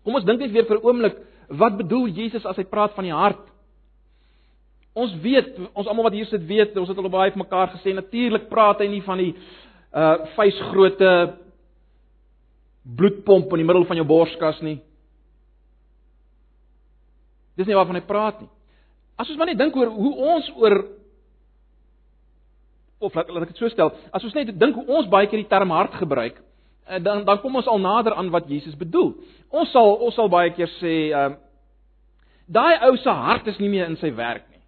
kom 0.02 0.16
ons 0.18 0.24
dink 0.26 0.40
net 0.42 0.50
weer 0.50 0.66
vir 0.66 0.78
'n 0.78 0.86
oomblik, 0.86 1.16
wat 1.48 1.76
bedoel 1.76 2.08
Jesus 2.08 2.46
as 2.46 2.56
hy 2.56 2.64
praat 2.64 2.94
van 2.94 3.04
die 3.04 3.12
hart? 3.12 3.44
Ons 4.94 5.14
weet, 5.20 5.58
ons 5.74 5.86
almal 5.86 6.04
wat 6.04 6.12
hier 6.12 6.26
sit 6.26 6.46
weet, 6.46 6.76
ons 6.76 6.88
het 6.88 6.98
al 6.98 7.08
baie 7.08 7.30
vir 7.30 7.44
mekaar 7.44 7.68
gesê, 7.68 7.94
natuurlik 7.94 8.48
praat 8.48 8.80
hy 8.80 8.88
nie 8.88 9.02
van 9.02 9.18
die 9.18 9.34
uh 9.94 10.26
vuisgrootte 10.36 11.36
bloedpomp 12.96 13.50
in 13.52 13.62
die 13.62 13.66
middel 13.66 13.84
van 13.84 13.96
jou 13.96 14.06
borskas 14.06 14.60
nie. 14.62 14.80
Dis 17.56 17.66
nie 17.66 17.74
waarvan 17.74 17.94
hy 17.94 18.04
praat 18.06 18.40
nie. 18.40 18.50
As 19.16 19.28
ons 19.28 19.38
maar 19.38 19.46
net 19.46 19.58
dink 19.58 19.76
oor 19.76 19.88
hoe 19.88 20.14
ons 20.34 20.50
oor 20.56 20.76
of 22.98 23.14
laat, 23.14 23.28
laat 23.28 23.46
ek 23.46 23.54
dit 23.54 23.60
so 23.60 23.68
stel, 23.68 23.92
as 24.12 24.24
ons 24.24 24.34
net 24.34 24.52
dink 24.58 24.76
hoe 24.78 24.86
ons 24.98 25.08
baie 25.12 25.28
keer 25.28 25.42
die 25.42 25.50
term 25.50 25.72
hart 25.74 25.96
gebruik, 26.00 26.38
eh, 26.86 27.00
dan 27.02 27.24
dan 27.24 27.40
kom 27.42 27.56
ons 27.56 27.68
al 27.68 27.80
nader 27.82 28.14
aan 28.16 28.30
wat 28.30 28.48
Jesus 28.48 28.76
bedoel. 28.78 29.14
Ons 29.50 29.72
sal 29.74 29.96
ons 30.00 30.14
sal 30.14 30.30
baie 30.32 30.52
keer 30.56 30.70
sê, 30.80 30.94
ehm 31.12 31.36
uh, 31.36 31.42
daai 32.46 32.78
ou 32.86 32.96
se 32.96 33.10
hart 33.10 33.46
is 33.50 33.58
nie 33.58 33.68
meer 33.68 33.88
in 33.90 33.96
sy 33.98 34.12
werk 34.14 34.44
nie. 34.50 34.62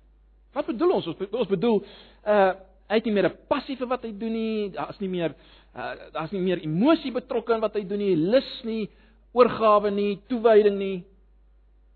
Wat 0.55 0.67
bedoel 0.67 0.97
ons? 0.97 1.07
Ons, 1.07 1.29
ons 1.31 1.51
bedoel 1.51 1.85
uh 2.27 2.55
hy 2.89 2.97
het 2.97 3.05
nie 3.05 3.13
meer 3.13 3.27
'n 3.29 3.37
passie 3.49 3.77
vir 3.77 3.87
wat 3.87 4.03
hy 4.03 4.13
doen 4.17 4.33
nie. 4.33 4.71
Daar's 4.73 5.01
nie 5.01 5.09
meer 5.09 5.35
uh 5.77 5.95
daar's 6.13 6.33
nie 6.33 6.41
meer 6.41 6.63
emosie 6.65 7.13
betrokke 7.13 7.55
in 7.55 7.61
wat 7.61 7.75
hy 7.75 7.85
doen 7.85 7.99
nie, 7.99 8.17
lus 8.17 8.65
nie, 8.65 8.89
oorgawe 9.33 9.91
nie, 9.91 10.21
toewyding 10.29 10.79
nie. 10.79 11.05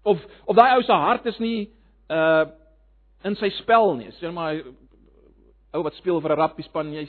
Of 0.05 0.21
of 0.47 0.57
daai 0.57 0.77
ou 0.77 0.83
se 0.83 0.93
hart 0.93 1.27
is 1.27 1.39
nie 1.39 1.71
uh 2.11 2.45
in 3.25 3.37
sy 3.37 3.49
spel 3.51 3.95
nie. 3.97 4.11
Sê 4.21 4.31
maar 4.33 4.55
ou 5.73 5.83
wat 5.83 5.95
speel 5.95 6.21
vir 6.21 6.33
'n 6.33 6.39
rugby 6.39 6.63
span, 6.63 6.93
jy 6.93 7.09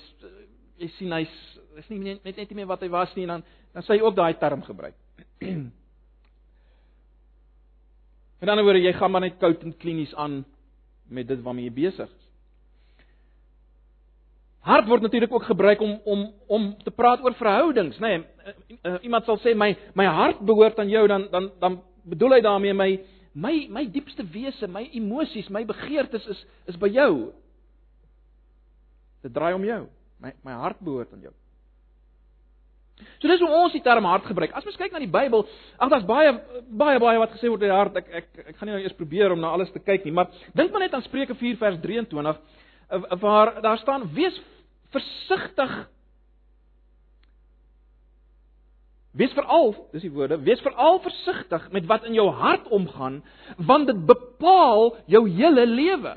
jy 0.79 0.87
sien 0.97 1.11
hy's 1.11 1.59
is 1.77 1.89
nie 1.89 1.99
net 1.99 2.23
net 2.23 2.49
nie 2.49 2.55
meer 2.55 2.67
wat 2.67 2.81
hy 2.81 2.89
was 2.89 3.15
nie 3.15 3.23
en 3.23 3.29
dan 3.29 3.43
dan 3.73 3.83
sê 3.83 3.97
hy 3.97 4.01
ook 4.01 4.15
daai 4.15 4.33
term 4.39 4.61
gebruik. 4.61 4.95
In 8.43 8.47
'n 8.47 8.49
ander 8.49 8.63
woorde, 8.63 8.79
jy 8.83 8.93
gaan 8.93 9.11
maar 9.11 9.21
net 9.21 9.39
koud 9.39 9.63
en 9.63 9.77
klinies 9.77 10.15
aan 10.15 10.45
met 11.07 11.27
dit 11.27 11.41
waarmee 11.41 11.65
jy 11.65 11.73
besig 11.73 12.09
is. 12.09 12.23
Hart 14.63 14.87
word 14.87 15.01
natuurlik 15.01 15.31
ook 15.33 15.43
gebruik 15.43 15.81
om 15.81 15.99
om 16.05 16.33
om 16.47 16.77
te 16.83 16.91
praat 16.91 17.23
oor 17.23 17.33
verhoudings, 17.33 17.99
nê. 17.99 18.17
Nee, 18.17 18.99
iemand 19.01 19.25
sal 19.25 19.37
sê 19.37 19.55
my 19.55 19.75
my 19.95 20.05
hart 20.05 20.39
behoort 20.39 20.79
aan 20.79 20.89
jou 20.89 21.07
dan 21.07 21.27
dan 21.31 21.51
dan 21.59 21.81
bedoel 22.03 22.31
hy 22.33 22.41
daarmee 22.41 22.73
my 22.73 22.99
my 23.33 23.67
my 23.69 23.85
diepste 23.91 24.23
wese, 24.23 24.67
my 24.67 24.89
emosies, 24.93 25.49
my 25.49 25.65
begeertes 25.65 26.27
is 26.27 26.45
is 26.67 26.77
by 26.77 26.87
jou. 26.87 27.33
Dit 29.23 29.33
draai 29.33 29.53
om 29.55 29.63
jou. 29.65 29.85
My 30.21 30.33
my 30.43 30.57
hart 30.59 30.81
behoort 30.83 31.13
aan 31.13 31.23
jou. 31.25 31.33
So 33.19 33.27
dis 33.27 33.41
hoe 33.41 33.49
ons 33.49 33.73
die 33.73 33.81
term 33.83 34.05
hart 34.05 34.27
gebruik. 34.29 34.53
As 34.55 34.65
mens 34.67 34.77
kyk 34.79 34.93
na 34.93 35.01
die 35.01 35.11
Bybel, 35.11 35.45
ag 35.81 35.91
daar's 35.91 36.07
baie 36.07 36.35
baie 36.69 36.99
baie 37.01 37.21
wat 37.21 37.33
gesê 37.35 37.49
word 37.49 37.63
oor 37.63 37.69
die 37.71 37.73
hart. 37.73 37.97
Ek 38.03 38.11
ek 38.21 38.51
ek 38.53 38.59
gaan 38.59 38.69
nie 38.69 38.75
nou 38.75 38.83
eers 38.83 38.99
probeer 38.99 39.33
om 39.33 39.41
na 39.41 39.53
alles 39.55 39.71
te 39.73 39.81
kyk 39.81 40.05
nie, 40.05 40.13
maar 40.15 40.29
dink 40.53 40.71
maar 40.71 40.85
net 40.85 40.93
aan 40.93 41.05
Spreuke 41.07 41.35
4 41.39 41.57
vers 41.61 41.81
23 41.81 42.37
waar 43.23 43.55
daar 43.63 43.79
staan 43.81 44.09
wees 44.13 44.37
versigtig 44.93 45.73
Wees 49.13 49.33
veral, 49.37 49.75
dis 49.93 50.01
die 50.07 50.09
woorde, 50.09 50.39
wees 50.41 50.61
veral 50.65 50.95
versigtig 51.03 51.67
met 51.75 51.85
wat 51.85 52.05
in 52.09 52.15
jou 52.17 52.31
hart 52.33 52.65
omgaan, 52.73 53.19
want 53.61 53.85
dit 53.85 53.99
bepaal 54.09 54.95
jou 55.05 55.21
hele 55.29 55.67
lewe. 55.69 56.15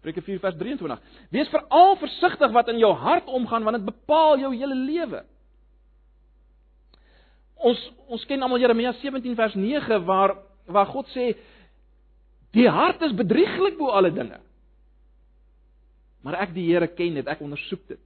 Spreuke 0.00 0.22
4 0.24 0.40
vers 0.40 0.56
23. 0.56 1.00
Wees 1.28 1.48
veral 1.52 1.96
versigtig 2.00 2.52
wat 2.56 2.68
in 2.72 2.78
jou 2.80 2.92
hart 2.96 3.28
omgaan 3.28 3.66
want 3.68 3.76
dit 3.76 3.84
bepaal 3.84 4.38
jou 4.40 4.54
hele 4.54 4.74
lewe. 4.74 5.24
Ons 7.60 7.80
ons 8.08 8.24
ken 8.24 8.40
almal 8.40 8.62
Jeremia 8.62 8.94
17 9.02 9.36
vers 9.36 9.56
9 9.60 9.98
waar 10.08 10.38
waar 10.70 10.88
God 10.88 11.08
sê 11.12 11.34
die 12.56 12.68
hart 12.70 13.02
is 13.04 13.12
bedrieglik 13.14 13.76
bo 13.76 13.92
alle 13.92 14.12
dinge. 14.14 14.40
Maar 16.24 16.40
ek 16.46 16.54
die 16.56 16.66
Here 16.70 16.88
ken 16.88 17.20
dit, 17.20 17.28
ek 17.28 17.42
ondersoek 17.44 17.84
dit. 17.92 18.00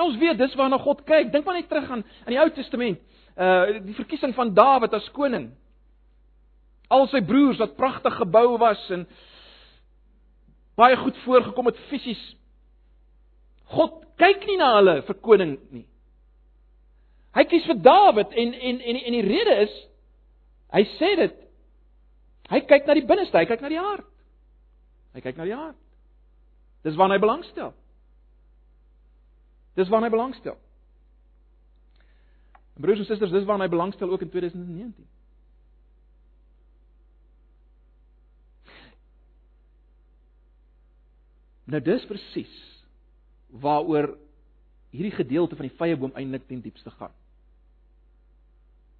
Ons 0.00 0.16
weet 0.20 0.38
dis 0.40 0.54
waarna 0.56 0.78
God 0.80 1.02
kyk. 1.08 1.32
Dink 1.32 1.44
maar 1.44 1.58
net 1.58 1.68
terug 1.68 1.88
aan 1.92 2.04
in 2.26 2.34
die 2.34 2.40
Ou 2.40 2.48
Testament, 2.56 3.00
uh 3.36 3.80
die 3.84 3.96
verkiesing 3.96 4.36
van 4.36 4.52
Dawid 4.56 4.92
as 4.96 5.08
koning. 5.16 5.50
Al 6.92 7.08
sy 7.08 7.24
broers 7.24 7.60
wat 7.62 7.76
pragtig 7.80 8.16
gebou 8.20 8.58
was 8.60 8.80
en 8.92 9.06
baie 10.80 10.96
goed 10.96 11.18
voorgekom 11.26 11.70
het 11.70 11.80
fisies. 11.90 12.20
God 13.76 14.00
kyk 14.20 14.46
nie 14.48 14.58
na 14.60 14.72
hulle 14.78 14.96
vir 15.06 15.18
koning 15.22 15.54
nie. 15.70 15.86
Hy 17.36 17.44
kies 17.46 17.66
vir 17.68 17.78
Dawid 17.84 18.32
en 18.34 18.54
en 18.54 18.80
en 18.80 18.96
en 18.98 19.16
die 19.16 19.26
rede 19.26 19.58
is 19.66 19.76
hy 20.74 20.82
sê 20.96 21.12
dit 21.20 21.36
hy 22.50 22.60
kyk 22.66 22.88
na 22.88 22.96
die 22.98 23.06
binneste, 23.06 23.38
hy 23.38 23.46
kyk 23.46 23.62
na 23.62 23.70
die 23.70 23.82
hart. 23.82 24.08
Hy 25.14 25.22
kyk 25.22 25.38
na 25.38 25.46
die 25.46 25.54
hart. 25.54 25.78
Dis 26.86 26.96
waarna 26.98 27.18
hy 27.18 27.22
belangstel. 27.22 27.70
Dis 29.78 29.90
waarna 29.92 30.08
hy 30.08 30.14
belangstel. 30.14 30.56
Broers 32.80 33.02
en 33.02 33.06
susters, 33.06 33.32
dis 33.34 33.46
waarna 33.46 33.66
hy 33.68 33.72
belangstel 33.72 34.10
ook 34.10 34.24
in 34.24 34.32
2019. 34.32 35.06
Nou 41.70 41.80
dis 41.84 42.06
presies 42.10 42.56
waaroor 43.62 44.14
hierdie 44.90 45.14
gedeelte 45.14 45.56
van 45.58 45.68
die 45.68 45.76
vyeboom 45.78 46.14
eintlik 46.18 46.46
ten 46.48 46.62
diepste 46.62 46.90
gaan. 46.90 47.12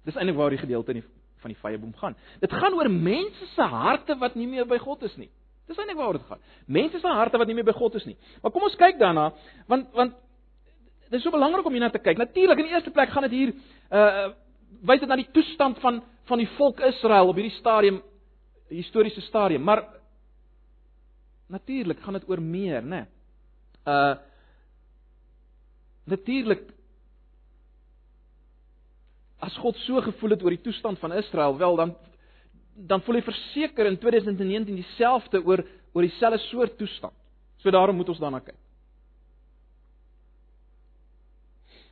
Dis 0.07 0.15
eintlik 0.15 0.37
waar 0.39 0.53
die 0.53 0.61
gedeelte 0.61 0.95
in 0.95 1.01
die 1.01 1.09
van 1.41 1.49
die 1.49 1.57
vyeboom 1.57 1.93
gaan. 1.97 2.15
Dit 2.39 2.51
gaan 2.53 2.75
oor 2.77 2.89
mense 2.91 3.45
se 3.55 3.65
harte 3.65 4.13
wat 4.21 4.35
nie 4.37 4.47
meer 4.47 4.67
by 4.69 4.77
God 4.77 5.01
is 5.07 5.15
nie. 5.17 5.29
Dis 5.67 5.79
eintlik 5.79 5.97
waaroor 5.97 6.19
dit 6.19 6.27
gaan. 6.29 6.43
Mense 6.65 6.99
se 7.01 7.13
harte 7.17 7.39
wat 7.41 7.49
nie 7.49 7.55
meer 7.57 7.65
by 7.65 7.73
God 7.73 7.97
is 7.97 8.05
nie. 8.05 8.17
Maar 8.43 8.53
kom 8.53 8.67
ons 8.67 8.77
kyk 8.77 8.99
daarna, 9.01 9.31
want 9.71 9.89
want 9.97 10.13
dit 11.09 11.17
is 11.17 11.25
so 11.25 11.33
belangrik 11.33 11.65
om 11.65 11.73
hierna 11.73 11.89
te 11.89 11.99
kyk. 11.99 12.21
Natuurlik 12.21 12.61
in 12.61 12.69
die 12.69 12.75
eerste 12.75 12.93
plek 12.93 13.09
gaan 13.09 13.27
dit 13.27 13.35
hier 13.39 13.53
uh 13.89 14.29
wys 14.87 15.01
dit 15.01 15.09
na 15.09 15.17
die 15.19 15.27
toestand 15.33 15.81
van 15.83 15.99
van 16.29 16.39
die 16.39 16.49
volk 16.55 16.79
Israel 16.87 17.27
op 17.27 17.35
hierdie 17.35 17.57
stadium 17.57 17.99
historiese 18.71 19.21
stadium, 19.21 19.65
maar 19.67 19.83
natuurlik 21.51 21.99
gaan 22.03 22.17
dit 22.17 22.27
oor 22.29 22.41
meer, 22.41 22.83
né? 22.83 23.05
Nee. 23.05 23.07
Uh 23.85 24.15
natuurlik 26.11 26.63
as 29.39 29.55
God 29.57 29.77
so 29.85 30.01
gevoel 30.01 30.33
het 30.35 30.43
oor 30.43 30.53
die 30.53 30.61
toestand 30.61 30.99
van 30.99 31.13
Israel, 31.13 31.57
wel 31.57 31.75
dan 31.75 31.95
dan 32.75 33.01
voel 33.05 33.19
hy 33.19 33.21
verseker 33.21 33.85
in 33.85 33.97
2019 33.99 34.75
dieselfde 34.75 35.43
oor 35.45 35.63
oor 35.93 36.07
dieselfde 36.07 36.39
soort 36.47 36.77
toestand. 36.77 37.13
So 37.61 37.71
daarom 37.71 37.95
moet 37.95 38.09
ons 38.09 38.19
daarna 38.19 38.39
kyk. 38.39 38.57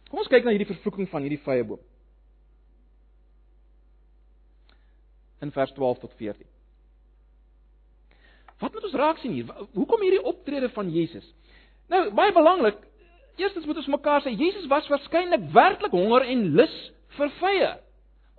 Kom 0.09 0.23
ons 0.23 0.29
kyk 0.31 0.45
na 0.45 0.53
hierdie 0.55 0.69
vervloeking 0.69 1.09
van 1.11 1.25
hierdie 1.25 1.41
vrye 1.43 1.65
boom. 1.67 1.81
In 5.45 5.51
vers 5.55 5.73
12 5.77 6.01
tot 6.05 6.15
14. 6.17 6.47
Wat 8.59 8.73
moet 8.73 8.83
ons 8.83 8.97
raak 8.99 9.19
sien 9.21 9.33
hier? 9.37 9.51
Hoekom 9.73 10.01
hierdie 10.03 10.23
optrede 10.27 10.69
van 10.75 10.89
Jesus? 10.91 11.25
Nou, 11.89 12.09
baie 12.15 12.33
belangrik. 12.35 12.81
Eerstens 13.39 13.65
moet 13.65 13.79
ons 13.79 13.91
mekaar 13.93 14.23
sê 14.25 14.33
Jesus 14.35 14.67
was 14.67 14.87
waarskynlik 14.91 15.45
werklik 15.55 15.95
honger 15.95 16.27
en 16.27 16.43
lus 16.59 16.75
vir 17.15 17.31
vye. 17.39 17.69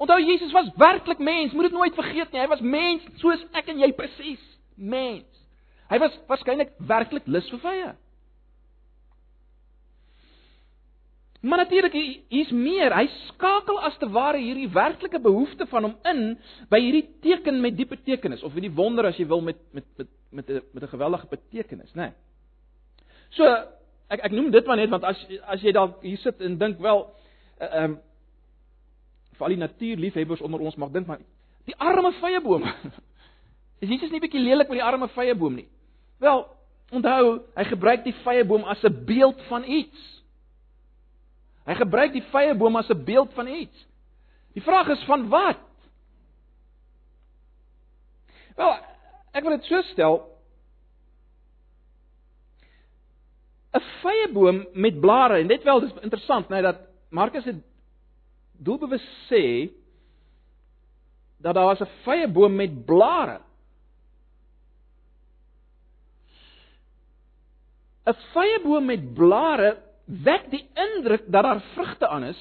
Onthou 0.01 0.19
Jesus 0.21 0.53
was 0.53 0.69
werklik 0.81 1.19
mens, 1.19 1.53
moet 1.53 1.69
dit 1.69 1.77
nooit 1.77 1.97
vergeet 1.97 2.33
nie. 2.33 2.41
Hy 2.41 2.49
was 2.53 2.61
mens 2.61 3.05
soos 3.21 3.43
ek 3.57 3.69
en 3.73 3.81
jy 3.81 3.91
presies, 3.97 4.45
mens. 4.77 5.27
Hy 5.91 5.99
was 6.01 6.15
waarskynlik 6.29 6.73
werklik 6.89 7.27
lus 7.29 7.49
vir 7.53 7.61
vye. 7.65 7.91
Maar 11.41 11.59
natuurlik 11.59 11.93
hier's 12.29 12.51
meer. 12.53 12.93
Hy 12.93 13.07
skakel 13.29 13.81
as 13.81 13.97
te 13.99 14.09
ware 14.13 14.39
hierdie 14.39 14.69
werklike 14.73 15.21
behoefte 15.21 15.67
van 15.71 15.87
hom 15.89 15.95
in 16.05 16.35
by 16.69 16.81
hierdie 16.83 17.07
teken 17.25 17.63
met 17.63 17.79
diepe 17.79 17.97
betekenis 17.97 18.43
of 18.45 18.53
hierdie 18.53 18.73
wonder 18.77 19.09
as 19.09 19.17
jy 19.17 19.25
wil 19.31 19.41
met 19.41 19.57
met 19.73 19.87
met 19.97 20.09
met 20.31 20.51
'n 20.51 20.61
met 20.73 20.83
'n 20.83 20.93
geweldige 20.93 21.27
betekenis, 21.27 21.93
né? 21.95 22.03
Nee. 22.03 22.13
So 23.31 23.45
ek 24.09 24.21
ek 24.21 24.33
noem 24.33 24.51
dit 24.51 24.67
maar 24.67 24.77
net 24.77 24.91
want 24.91 25.05
as 25.05 25.27
as 25.47 25.63
jy 25.63 25.73
dalk 25.73 26.03
hier 26.03 26.19
sit 26.19 26.41
en 26.41 26.59
dink 26.59 26.79
wel 26.79 27.15
eh, 27.59 27.67
ehm 27.67 27.85
uh, 27.85 27.85
um, 27.85 27.99
vir 29.33 29.43
al 29.43 29.49
die 29.49 29.65
natuurliefhebbers 29.67 30.41
onder 30.41 30.61
ons 30.61 30.77
mag 30.77 30.91
dink 30.91 31.07
maar 31.07 31.21
die 31.65 31.77
arme 31.77 32.13
vyeboom. 32.13 32.63
Is 33.81 33.89
Jesus 33.89 34.11
nie 34.11 34.21
bietjie 34.21 34.41
lelik 34.41 34.69
met 34.69 34.79
die 34.79 34.85
arme 34.85 35.09
vyeboom 35.09 35.55
nie? 35.55 35.69
Wel, 36.19 36.47
Onthou, 36.91 37.45
hy 37.55 37.65
gebruik 37.71 38.03
die 38.03 38.15
vrye 38.25 38.45
boom 38.45 38.65
as 38.65 38.83
'n 38.83 39.05
beeld 39.07 39.41
van 39.49 39.65
iets. 39.65 40.20
Hy 41.71 41.77
gebruik 41.79 42.17
die 42.17 42.25
vrye 42.33 42.55
boom 42.59 42.77
as 42.81 42.91
'n 42.91 43.05
beeld 43.07 43.31
van 43.39 43.47
iets. 43.47 43.87
Die 44.59 44.63
vraag 44.63 44.89
is 44.91 45.05
van 45.07 45.29
wat? 45.31 45.61
Wel, 48.57 48.73
ek 49.33 49.45
wil 49.45 49.55
dit 49.55 49.65
so 49.65 49.83
stel. 49.93 50.17
'n 53.73 53.85
Vrye 54.03 54.33
boom 54.33 54.67
met 54.75 55.01
blare 55.01 55.39
en 55.39 55.47
dit 55.47 55.63
wel 55.63 55.81
dis 55.81 55.93
interessant, 56.03 56.49
net 56.49 56.63
dat 56.63 56.81
Markus 57.11 57.45
het 57.45 57.63
doelbewus 58.59 59.07
sê 59.31 59.71
dat 61.39 61.55
daar 61.55 61.71
was 61.71 61.81
'n 61.81 61.95
vrye 62.03 62.29
boom 62.29 62.57
met 62.57 62.85
blare. 62.85 63.41
'n 68.07 68.15
Vrye 68.33 68.61
boom 68.63 68.85
met 68.85 69.15
blare 69.15 69.90
wek 70.11 70.51
die 70.51 70.65
indruk 70.75 71.27
dat 71.31 71.43
daar 71.43 71.61
vrugte 71.75 72.09
aan 72.09 72.25
is 72.25 72.41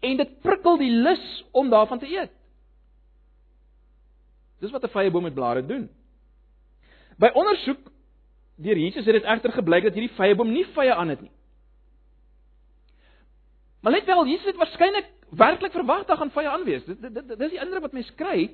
en 0.00 0.16
dit 0.16 0.40
prikkel 0.40 0.78
die 0.80 0.90
lus 0.90 1.44
om 1.52 1.70
daarvan 1.70 1.98
te 1.98 2.08
eet. 2.08 2.32
Dis 4.60 4.70
wat 4.70 4.84
'n 4.84 4.88
vrye 4.92 5.10
boom 5.10 5.22
met 5.22 5.34
blare 5.34 5.66
doen. 5.66 5.88
By 7.18 7.30
ondersoek 7.32 7.90
deur 8.56 8.76
Jesus 8.76 9.04
het 9.04 9.14
dit 9.14 9.24
egter 9.24 9.52
gebleik 9.52 9.82
dat 9.82 9.94
hierdie 9.94 10.16
vrye 10.16 10.34
boom 10.34 10.52
nie 10.52 10.66
vrye 10.66 10.94
aan 10.94 11.08
het 11.08 11.20
nie. 11.20 11.30
Maar 13.80 13.92
let 13.92 14.04
wel, 14.04 14.26
Jesus 14.26 14.46
het 14.46 14.56
waarskynlik 14.56 15.08
werklik 15.30 15.72
verwag 15.72 16.04
dat 16.04 16.18
gaan 16.18 16.30
vrye 16.30 16.48
aanwees. 16.48 16.84
Dit 16.84 17.00
dit 17.00 17.38
dis 17.38 17.50
die 17.50 17.60
indruk 17.60 17.80
wat 17.80 17.92
mense 17.92 18.12
kry. 18.14 18.50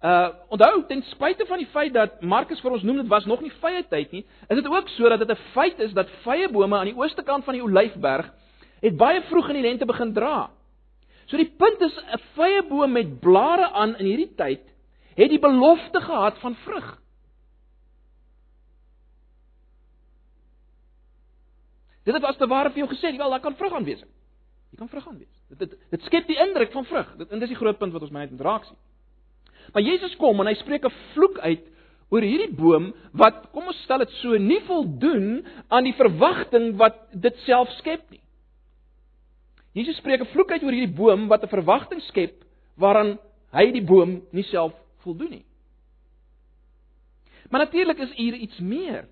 Uh 0.00 0.28
onthou 0.48 0.86
ten 0.88 1.02
spyte 1.02 1.44
van 1.46 1.58
die 1.60 1.68
feit 1.74 1.92
dat 1.92 2.22
Markus 2.24 2.60
vir 2.64 2.72
ons 2.72 2.82
noem 2.82 3.02
dit 3.02 3.08
was 3.08 3.26
nog 3.28 3.42
nie 3.44 3.52
vrye 3.60 3.82
tyd 3.88 4.12
nie, 4.16 4.22
is 4.48 4.56
dit 4.56 4.66
ook 4.66 4.88
so 4.88 5.08
dat 5.08 5.20
dit 5.20 5.30
'n 5.30 5.42
feit 5.52 5.78
is 5.78 5.92
dat 5.92 6.08
vrye 6.22 6.48
bome 6.48 6.76
aan 6.76 6.88
die 6.88 6.96
ooste 6.96 7.22
kant 7.22 7.44
van 7.44 7.54
die 7.54 7.62
Olyfberg 7.62 8.32
het 8.80 8.96
baie 8.96 9.20
vroeg 9.22 9.48
in 9.48 9.54
die 9.54 9.68
lente 9.68 9.84
begin 9.84 10.12
dra. 10.12 10.50
So 11.26 11.36
die 11.36 11.52
punt 11.56 11.80
is 11.80 11.96
'n 11.96 12.20
vrye 12.34 12.62
boom 12.62 12.92
met 12.92 13.20
blare 13.20 13.70
aan 13.70 13.96
in 13.96 14.06
hierdie 14.06 14.34
tyd 14.34 14.64
het 15.16 15.30
die 15.30 15.38
belofte 15.38 16.00
gehad 16.00 16.38
van 16.38 16.54
vrug. 16.54 16.98
Dit 22.04 22.14
het 22.14 22.22
was 22.22 22.36
te 22.36 22.46
ware 22.46 22.70
vir 22.70 22.78
jou 22.78 22.88
gesê, 22.88 23.16
wel 23.16 23.30
daar 23.30 23.40
kan 23.40 23.56
vrug 23.56 23.72
aan 23.72 23.84
wees. 23.84 24.00
Jy 24.70 24.78
kan 24.78 24.88
vrug 24.88 25.08
aan 25.08 25.18
wees. 25.18 25.36
Dit 25.48 25.58
dit 25.58 25.78
dit 25.90 26.02
skep 26.02 26.26
die 26.26 26.38
indruk 26.38 26.72
van 26.72 26.84
vrug. 26.84 27.16
Dit 27.16 27.30
en 27.30 27.38
dis 27.38 27.48
die 27.48 27.58
groot 27.58 27.78
punt 27.78 27.92
wat 27.92 28.02
ons 28.02 28.10
my 28.10 28.24
net 28.24 28.40
raak 28.40 28.64
sien. 28.64 28.76
Maar 29.72 29.82
Jesus 29.82 30.16
kom 30.16 30.40
en 30.40 30.46
hy 30.46 30.54
spreek 30.54 30.84
'n 30.84 30.96
vloek 31.14 31.38
uit 31.38 31.66
oor 32.10 32.22
hierdie 32.26 32.54
boom 32.54 32.90
wat 33.12 33.50
kom 33.54 33.66
ons 33.70 33.82
stel 33.84 34.02
dit 34.02 34.10
so 34.18 34.38
nie 34.38 34.60
voldoen 34.66 35.46
aan 35.68 35.86
die 35.86 35.94
verwagting 35.94 36.76
wat 36.76 36.96
dit 37.14 37.36
self 37.46 37.70
skep 37.78 38.02
nie. 38.10 38.22
Jesus 39.72 39.96
spreek 39.96 40.20
'n 40.20 40.32
vloek 40.32 40.50
uit 40.50 40.62
oor 40.62 40.74
hierdie 40.74 40.96
boom 40.96 41.28
wat 41.28 41.42
'n 41.42 41.54
verwagting 41.54 42.02
skep 42.02 42.42
waaraan 42.76 43.18
hy 43.52 43.70
die 43.70 43.84
boom 43.84 44.22
nie 44.32 44.44
self 44.44 44.74
voldoen 45.04 45.30
nie. 45.30 45.44
Maar 47.50 47.60
natuurlik 47.60 47.98
is 47.98 48.12
hier 48.14 48.34
iets 48.34 48.58
meer. 48.58 49.08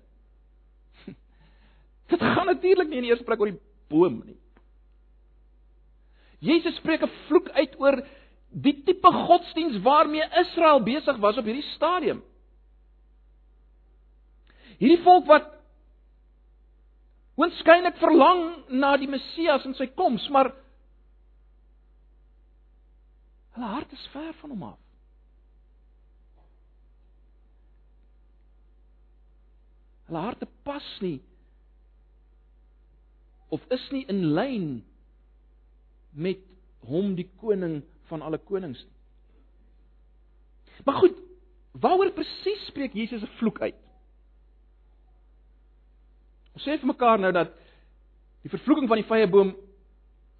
Dit 2.11 2.19
gaan 2.19 2.45
natuurlik 2.45 2.87
nie 2.87 2.97
in 2.97 3.03
die 3.03 3.11
eerste 3.11 3.25
plek 3.25 3.39
oor 3.39 3.51
die 3.51 3.61
boom 3.87 4.23
nie. 4.25 4.39
Jesus 6.39 6.75
spreek 6.75 7.03
'n 7.03 7.11
vloek 7.27 7.49
uit 7.49 7.79
oor 7.79 8.03
die 8.49 8.73
tipe 8.83 9.11
godsdiens 9.13 9.81
waarmee 9.85 10.25
Israel 10.41 10.81
besig 10.83 11.17
was 11.17 11.37
op 11.37 11.45
hierdie 11.45 11.69
stadium. 11.75 12.23
Hierdie 14.79 15.01
volk 15.03 15.27
wat 15.29 15.51
oënskynlik 17.39 17.99
verlang 18.01 18.43
na 18.81 18.95
die 18.99 19.07
Messias 19.11 19.65
en 19.67 19.75
sy 19.77 19.87
koms, 19.95 20.25
maar 20.33 20.51
hulle 23.55 23.71
hart 23.75 23.91
is 23.95 24.05
ver 24.13 24.33
van 24.41 24.55
hom 24.55 24.67
af. 24.73 24.79
Hulle 30.09 30.25
harte 30.25 30.47
pas 30.65 30.85
nie 31.05 31.19
of 33.53 33.61
is 33.73 33.83
nie 33.93 34.03
in 34.09 34.23
lyn 34.37 34.67
met 36.13 36.41
hom 36.89 37.15
die 37.17 37.27
koning 37.41 37.79
van 38.09 38.21
alle 38.25 38.37
konings 38.37 38.81
nie. 38.83 38.97
Maar 40.85 40.95
goed, 40.95 41.15
waaroor 41.71 42.11
presies 42.15 42.65
spreek 42.67 42.93
Jesus 42.93 43.21
'n 43.21 43.37
vloek 43.39 43.61
uit? 43.61 43.75
Ons 46.53 46.63
sê 46.63 46.77
vir 46.79 46.87
mekaar 46.87 47.19
nou 47.19 47.31
dat 47.31 47.51
die 48.43 48.49
vervloeking 48.49 48.87
van 48.87 48.97
die 48.97 49.07
vrye 49.07 49.27
boom 49.27 49.55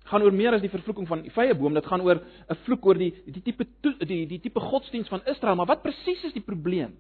gaan 0.10 0.22
oor 0.22 0.34
meer 0.34 0.54
as 0.54 0.62
die 0.62 0.70
vervloeking 0.70 1.08
van 1.08 1.22
die 1.22 1.32
vrye 1.32 1.56
boom, 1.56 1.74
dit 1.74 1.86
gaan 1.86 2.02
oor 2.02 2.20
'n 2.50 2.56
vloek 2.66 2.86
oor 2.86 2.98
die 2.98 3.14
die 3.26 3.42
tipe 3.42 3.66
die 4.06 4.26
die 4.28 4.40
tipe 4.40 4.60
godsdiens 4.60 5.08
van 5.08 5.22
Israel, 5.26 5.56
maar 5.56 5.66
wat 5.66 5.82
presies 5.82 6.24
is 6.24 6.34
die 6.34 6.42
probleem? 6.42 6.98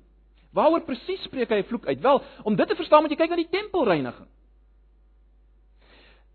Waaroor 0.51 0.81
presies 0.81 1.23
spreek 1.23 1.49
hy 1.49 1.59
'n 1.59 1.63
vloek 1.63 1.85
uit? 1.87 2.01
Wel, 2.01 2.23
om 2.43 2.55
dit 2.55 2.67
te 2.67 2.75
verstaan 2.75 3.01
moet 3.01 3.11
jy 3.11 3.17
kyk 3.17 3.29
na 3.29 3.35
die 3.35 3.49
tempelreiniging. 3.49 4.27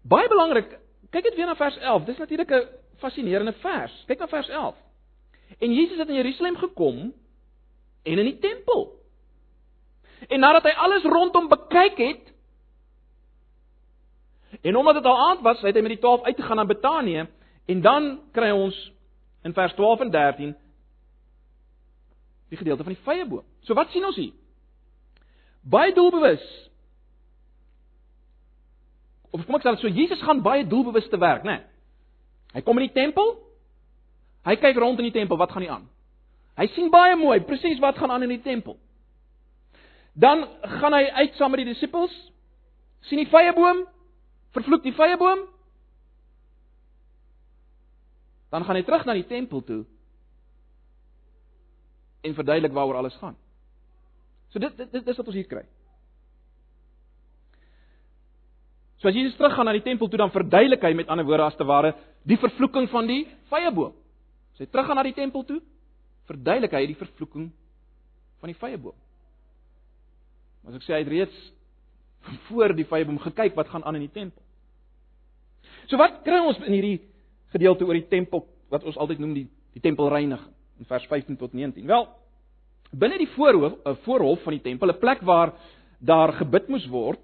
Baie 0.02 0.28
belangrik, 0.28 0.78
kyk 1.10 1.24
dit 1.24 1.36
weer 1.36 1.46
na 1.46 1.54
vers 1.54 1.78
11. 1.78 2.04
Dis 2.04 2.18
natuurlik 2.18 2.50
'n 2.50 2.68
fascinerende 3.02 3.52
vers. 3.62 3.94
Kyk 4.06 4.18
na 4.18 4.28
vers 4.28 4.48
11. 4.48 4.76
En 5.58 5.72
Jesus 5.72 5.98
het 5.98 6.08
in 6.08 6.14
Jerusalem 6.14 6.56
gekom 6.56 7.00
en 8.02 8.18
in 8.18 8.24
die 8.24 8.38
tempel. 8.38 8.92
En 10.28 10.40
nadat 10.40 10.62
hy 10.62 10.72
alles 10.76 11.04
rondom 11.04 11.48
bekyk 11.48 11.98
het, 12.00 12.34
En 14.60 14.76
omdat 14.76 14.94
dit 14.94 15.04
al 15.04 15.28
aand 15.28 15.40
was, 15.40 15.60
het 15.60 15.74
hy 15.74 15.80
met 15.80 15.96
die 15.96 16.00
12 16.00 16.22
uitgegaan 16.22 16.56
na 16.56 16.66
Betanië 16.66 17.26
en 17.64 17.80
dan 17.80 18.20
kry 18.32 18.50
ons 18.50 18.92
in 19.42 19.52
vers 19.52 19.72
12 19.74 20.00
en 20.00 20.10
13 20.10 20.56
die 22.48 22.58
gedeelte 22.58 22.82
van 22.82 22.92
die 22.92 23.02
vrye 23.02 23.26
boom. 23.26 23.44
So 23.60 23.74
wat 23.74 23.90
sien 23.90 24.04
ons 24.04 24.16
hier? 24.16 24.32
Baie 25.60 25.94
doelbewus. 25.94 26.44
Of 29.32 29.46
kom 29.46 29.56
ek 29.58 29.64
sê 29.66 29.74
so 29.80 29.90
Jesus 29.90 30.22
gaan 30.22 30.42
baie 30.44 30.66
doelbewus 30.68 31.08
te 31.08 31.18
werk, 31.18 31.42
né? 31.42 31.56
Nee. 31.58 31.72
Hy 32.54 32.62
kom 32.62 32.78
in 32.78 32.88
die 32.88 32.94
tempel. 32.94 33.34
Hy 34.46 34.54
kyk 34.60 34.78
rond 34.78 35.00
in 35.00 35.08
die 35.08 35.14
tempel, 35.14 35.38
wat 35.40 35.52
gaan 35.52 35.64
nie 35.64 35.72
aan? 35.72 35.86
Hy 36.54 36.66
sien 36.74 36.90
baie 36.92 37.16
mooi 37.18 37.40
presies 37.42 37.80
wat 37.82 37.98
gaan 37.98 38.12
aan 38.14 38.26
in 38.26 38.36
die 38.36 38.44
tempel. 38.44 38.76
Dan 40.14 40.44
gaan 40.78 40.94
hy 40.94 41.08
uit 41.24 41.34
saam 41.34 41.50
met 41.50 41.64
die 41.64 41.72
disippels. 41.72 42.14
sien 43.04 43.20
die 43.20 43.28
vrye 43.28 43.52
boom, 43.52 43.82
vervloek 44.56 44.82
die 44.82 44.94
vrye 44.96 45.16
boom. 45.20 45.42
Dan 48.48 48.64
gaan 48.64 48.78
hy 48.78 48.84
terug 48.86 49.04
na 49.04 49.16
die 49.18 49.26
tempel 49.28 49.60
toe 49.66 49.82
en 52.24 52.34
verduidelik 52.34 52.72
waaroor 52.72 53.02
alles 53.02 53.16
gaan. 53.20 53.36
So 54.48 54.62
dit 54.62 54.76
dit 54.78 55.04
dis 55.04 55.16
wat 55.16 55.26
ons 55.26 55.36
hier 55.36 55.48
kry. 55.50 55.66
So 59.04 59.10
as 59.12 59.16
Jesus 59.20 59.34
teruggaan 59.36 59.66
na 59.68 59.74
die 59.76 59.84
tempel 59.84 60.08
toe 60.08 60.16
dan 60.16 60.30
verduidelik 60.32 60.80
hy 60.80 60.94
met 60.96 61.10
ander 61.12 61.26
woorde 61.28 61.44
as 61.44 61.56
te 61.60 61.64
ware 61.68 61.90
die 62.24 62.38
vervloeking 62.40 62.86
van 62.88 63.04
die 63.04 63.26
vrye 63.52 63.68
boom. 63.76 63.90
As 64.56 64.62
hy 64.62 64.66
teruggaan 64.72 64.96
na 64.96 65.02
die 65.04 65.12
tempel 65.12 65.42
toe, 65.44 65.58
verduidelik 66.24 66.72
hy 66.72 66.80
die 66.88 66.96
vervloeking 66.96 67.50
van 68.40 68.48
die 68.48 68.56
vrye 68.56 68.78
boom. 68.80 68.96
Maar 70.62 70.72
as 70.72 70.78
ek 70.80 70.86
sê 70.86 70.94
hy 70.96 71.00
het 71.02 71.10
reeds 71.12 71.42
voor 72.46 72.72
die 72.72 72.86
vrye 72.88 73.04
boom 73.04 73.20
gekyk 73.26 73.52
wat 73.60 73.68
gaan 73.74 73.84
aan 73.84 74.00
in 74.00 74.06
die 74.06 74.14
tempel. 74.14 74.40
So 75.92 76.00
wat 76.00 76.22
kry 76.24 76.40
ons 76.40 76.64
in 76.64 76.72
hierdie 76.72 76.96
gedeelte 77.52 77.84
oor 77.84 78.00
die 78.00 78.08
tempel 78.08 78.46
wat 78.72 78.88
ons 78.88 78.96
altyd 78.96 79.20
noem 79.20 79.36
die 79.36 79.46
die 79.76 79.84
tempelreinig 79.84 80.40
in 80.80 80.88
vers 80.88 81.04
15 81.12 81.36
tot 81.36 81.52
19? 81.52 81.84
Wel, 81.92 82.08
binne 82.96 83.20
die 83.20 83.28
voorhof 83.36 83.76
'n 83.84 84.00
voorhof 84.08 84.48
van 84.48 84.56
die 84.56 84.64
tempel, 84.64 84.88
'n 84.88 84.98
plek 84.98 85.20
waar 85.28 85.52
daar 86.00 86.32
gebid 86.40 86.72
moes 86.72 86.88
word, 86.88 87.20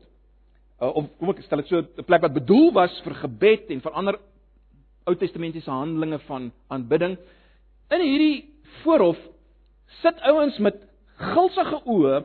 uh, 0.81 0.97
of 0.97 1.09
kom 1.19 1.33
ek 1.33 1.43
stel 1.45 1.63
dit 1.63 1.69
so 1.69 1.81
'n 1.81 2.05
plek 2.05 2.23
wat 2.23 2.37
bedoel 2.37 2.73
was 2.73 3.01
vir 3.05 3.15
gebed 3.15 3.71
en 3.71 3.81
vir 3.81 3.93
ander 3.93 4.19
Ou 5.09 5.17
Testamentiese 5.17 5.71
handelinge 5.71 6.19
van 6.29 6.53
aanbidding. 6.69 7.17
In 7.91 8.03
hierdie 8.05 8.53
voorhof 8.83 9.19
sit 10.03 10.21
ouens 10.21 10.59
met 10.59 10.77
gulsige 11.17 11.81
oë 11.85 12.21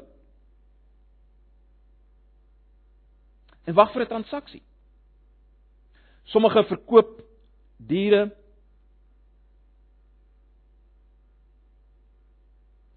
en 3.66 3.74
wag 3.74 3.94
vir 3.94 4.02
'n 4.02 4.08
transaksie. 4.08 4.62
Sommige 6.26 6.64
verkoop 6.64 7.22
diere 7.78 8.36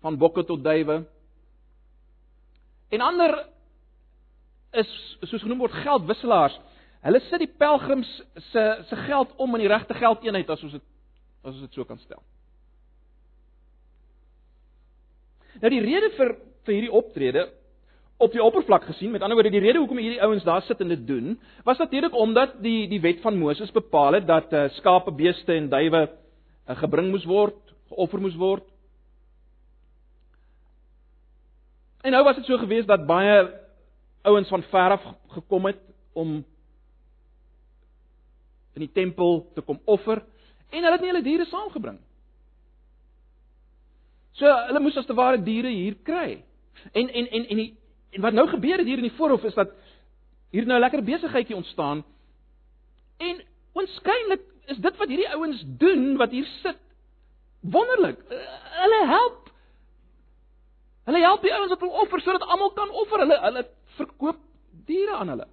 van 0.00 0.18
bokke 0.18 0.44
tot 0.44 0.64
duwe. 0.64 1.06
En 2.88 3.00
ander 3.00 3.48
is 4.76 4.90
soos 5.30 5.42
genoem 5.42 5.62
word 5.64 5.76
geldwisselaars. 5.84 6.56
Hulle 7.06 7.20
sit 7.28 7.44
die 7.44 7.52
pelgrims 7.60 8.08
se 8.50 8.64
se 8.88 8.96
geld 9.06 9.32
om 9.36 9.54
in 9.54 9.64
die 9.64 9.70
regte 9.70 9.94
geldeenheid 9.94 10.50
as 10.50 10.62
ons 10.66 10.74
dit 10.76 10.84
as 11.44 11.54
ons 11.54 11.64
dit 11.64 11.78
so 11.78 11.86
kan 11.88 12.00
stel. 12.02 12.22
Nou 15.62 15.70
die 15.72 15.84
rede 15.84 16.10
vir 16.16 16.34
vir 16.66 16.74
hierdie 16.76 16.92
optrede 16.92 17.46
op 18.18 18.32
die 18.34 18.42
oppervlak 18.42 18.88
gesien, 18.88 19.12
met 19.14 19.22
ander 19.22 19.38
woorde 19.38 19.52
die 19.54 19.62
rede 19.62 19.78
hoekom 19.78 20.00
hierdie 20.02 20.22
ouens 20.26 20.44
daar 20.46 20.64
sit 20.66 20.80
en 20.82 20.90
dit 20.90 21.04
doen, 21.06 21.36
was 21.64 21.78
natuurlik 21.78 22.14
omdat 22.18 22.56
die 22.62 22.88
die 22.90 23.00
wet 23.00 23.22
van 23.22 23.38
Moses 23.38 23.70
bepaal 23.72 24.18
het 24.18 24.26
dat 24.26 24.52
uh, 24.52 24.66
skape, 24.80 25.14
beeste 25.14 25.54
en 25.54 25.68
duwe 25.70 26.02
uh, 26.08 26.76
gebring 26.82 27.12
moes 27.12 27.26
word, 27.30 27.60
geoffer 27.92 28.20
moes 28.20 28.34
word. 28.36 28.66
En 32.02 32.14
nou 32.14 32.24
was 32.26 32.36
dit 32.36 32.50
so 32.50 32.58
gewees 32.58 32.86
dat 32.90 33.06
baie 33.06 33.38
ouens 34.28 34.48
van 34.52 34.62
ver 34.70 34.96
af 34.96 35.06
gekom 35.34 35.66
het 35.70 35.80
om 36.12 36.38
in 38.76 38.84
die 38.84 38.92
tempel 38.92 39.46
te 39.54 39.64
kom 39.64 39.80
offer 39.84 40.22
en 40.70 40.84
hulle 40.84 40.96
het 40.96 41.02
nie 41.02 41.10
hulle 41.12 41.24
diere 41.24 41.48
saamgebring. 41.50 41.98
So 44.38 44.46
hulle 44.68 44.80
moes 44.84 44.96
as 45.00 45.06
te 45.08 45.16
ware 45.18 45.40
diere 45.42 45.72
hier 45.72 45.96
kry. 46.04 46.44
En 46.92 47.08
en 47.08 47.26
en 47.26 47.46
en 47.48 47.62
die 47.64 47.72
En 48.10 48.20
wat 48.20 48.32
nou 48.32 48.48
gebeur 48.48 48.78
het 48.78 48.86
hier 48.86 48.96
in 48.96 49.08
die 49.08 49.16
voorhof 49.16 49.44
is 49.44 49.54
dat 49.54 49.72
hier 50.50 50.66
nou 50.66 50.78
'n 50.78 50.80
lekker 50.80 51.02
besigheidjie 51.04 51.56
ontstaan. 51.56 52.04
En 53.16 53.44
onskynlik 53.72 54.40
is 54.66 54.76
dit 54.76 54.96
wat 54.96 55.08
hierdie 55.08 55.28
ouens 55.28 55.64
doen 55.66 56.16
wat 56.16 56.30
hier 56.30 56.46
sit 56.62 56.78
wonderlik. 57.60 58.18
Uh, 58.30 58.38
hulle 58.82 59.06
help. 59.06 59.50
Hulle 61.04 61.18
help 61.18 61.42
die 61.42 61.54
ouens 61.54 61.68
wat 61.68 61.80
wil 61.80 62.00
offer 62.00 62.20
sodat 62.20 62.48
almal 62.48 62.72
kan 62.72 62.90
offer. 62.90 63.18
Hulle 63.18 63.40
hulle 63.40 63.68
verkoop 63.98 64.40
diere 64.88 65.18
aan 65.20 65.32
hulle. 65.34 65.46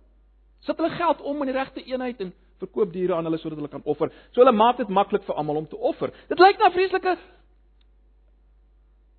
Sit 0.65 0.79
hulle 0.79 0.95
geld 0.95 1.21
om 1.21 1.43
in 1.43 1.51
die 1.51 1.57
regte 1.57 1.83
eenheid 1.83 2.21
en 2.23 2.33
verkoop 2.61 2.93
diere 2.93 3.17
aan 3.17 3.27
hulle 3.27 3.39
sodat 3.41 3.59
hulle 3.59 3.71
kan 3.71 3.83
offer. 3.83 4.11
So 4.31 4.43
hulle 4.43 4.55
maak 4.55 4.79
dit 4.81 4.89
maklik 4.89 5.25
vir 5.27 5.35
almal 5.35 5.63
om 5.63 5.67
te 5.67 5.77
offer. 5.77 6.13
Dit 6.29 6.39
lyk 6.39 6.59
na 6.59 6.69
'n 6.69 6.77
vreeslike 6.77 7.17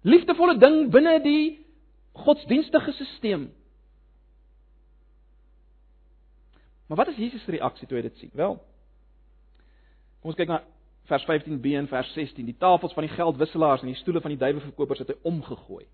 liefdevolle 0.07 0.59
ding 0.59 0.91
binne 0.91 1.21
die 1.23 1.67
godsdienstige 2.13 2.93
stelsel. 2.93 3.49
Maar 6.87 6.97
wat 6.97 7.09
is 7.09 7.17
Jesus 7.17 7.43
se 7.45 7.51
reaksie 7.51 7.89
toe 7.89 7.99
hy 7.99 8.03
dit 8.03 8.19
sien? 8.19 8.31
Wel. 8.33 8.55
Kom 10.21 10.31
ons 10.31 10.39
kyk 10.39 10.49
na 10.49 10.61
vers 11.11 11.25
15b 11.27 11.75
en 11.79 11.89
vers 11.91 12.13
16. 12.15 12.47
Die 12.47 12.57
tafels 12.59 12.95
van 12.95 13.07
die 13.07 13.15
geldwisselaars 13.15 13.83
en 13.83 13.91
die 13.91 13.99
stoele 13.99 14.23
van 14.23 14.35
die 14.35 14.39
duiweverkopers 14.39 15.03
het 15.03 15.11
hy 15.11 15.17
omgegooi. 15.27 15.85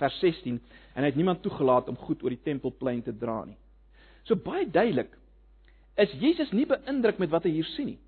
Vers 0.00 0.18
16 0.20 0.60
en 0.94 1.04
hy 1.04 1.08
het 1.10 1.16
niemand 1.18 1.42
toegelaat 1.42 1.88
om 1.88 1.96
goed 1.96 2.22
oor 2.22 2.34
die 2.34 2.42
tempelplein 2.44 3.02
te 3.02 3.14
dra 3.16 3.44
nie. 3.44 3.56
So 4.24 4.36
baie 4.36 4.66
duidelik 4.70 5.12
is 5.96 6.12
Jesus 6.20 6.52
nie 6.52 6.66
beïndruk 6.68 7.18
met 7.18 7.30
wat 7.32 7.46
hy 7.48 7.54
hier 7.56 7.68
sien 7.72 7.94
nie. 7.94 8.00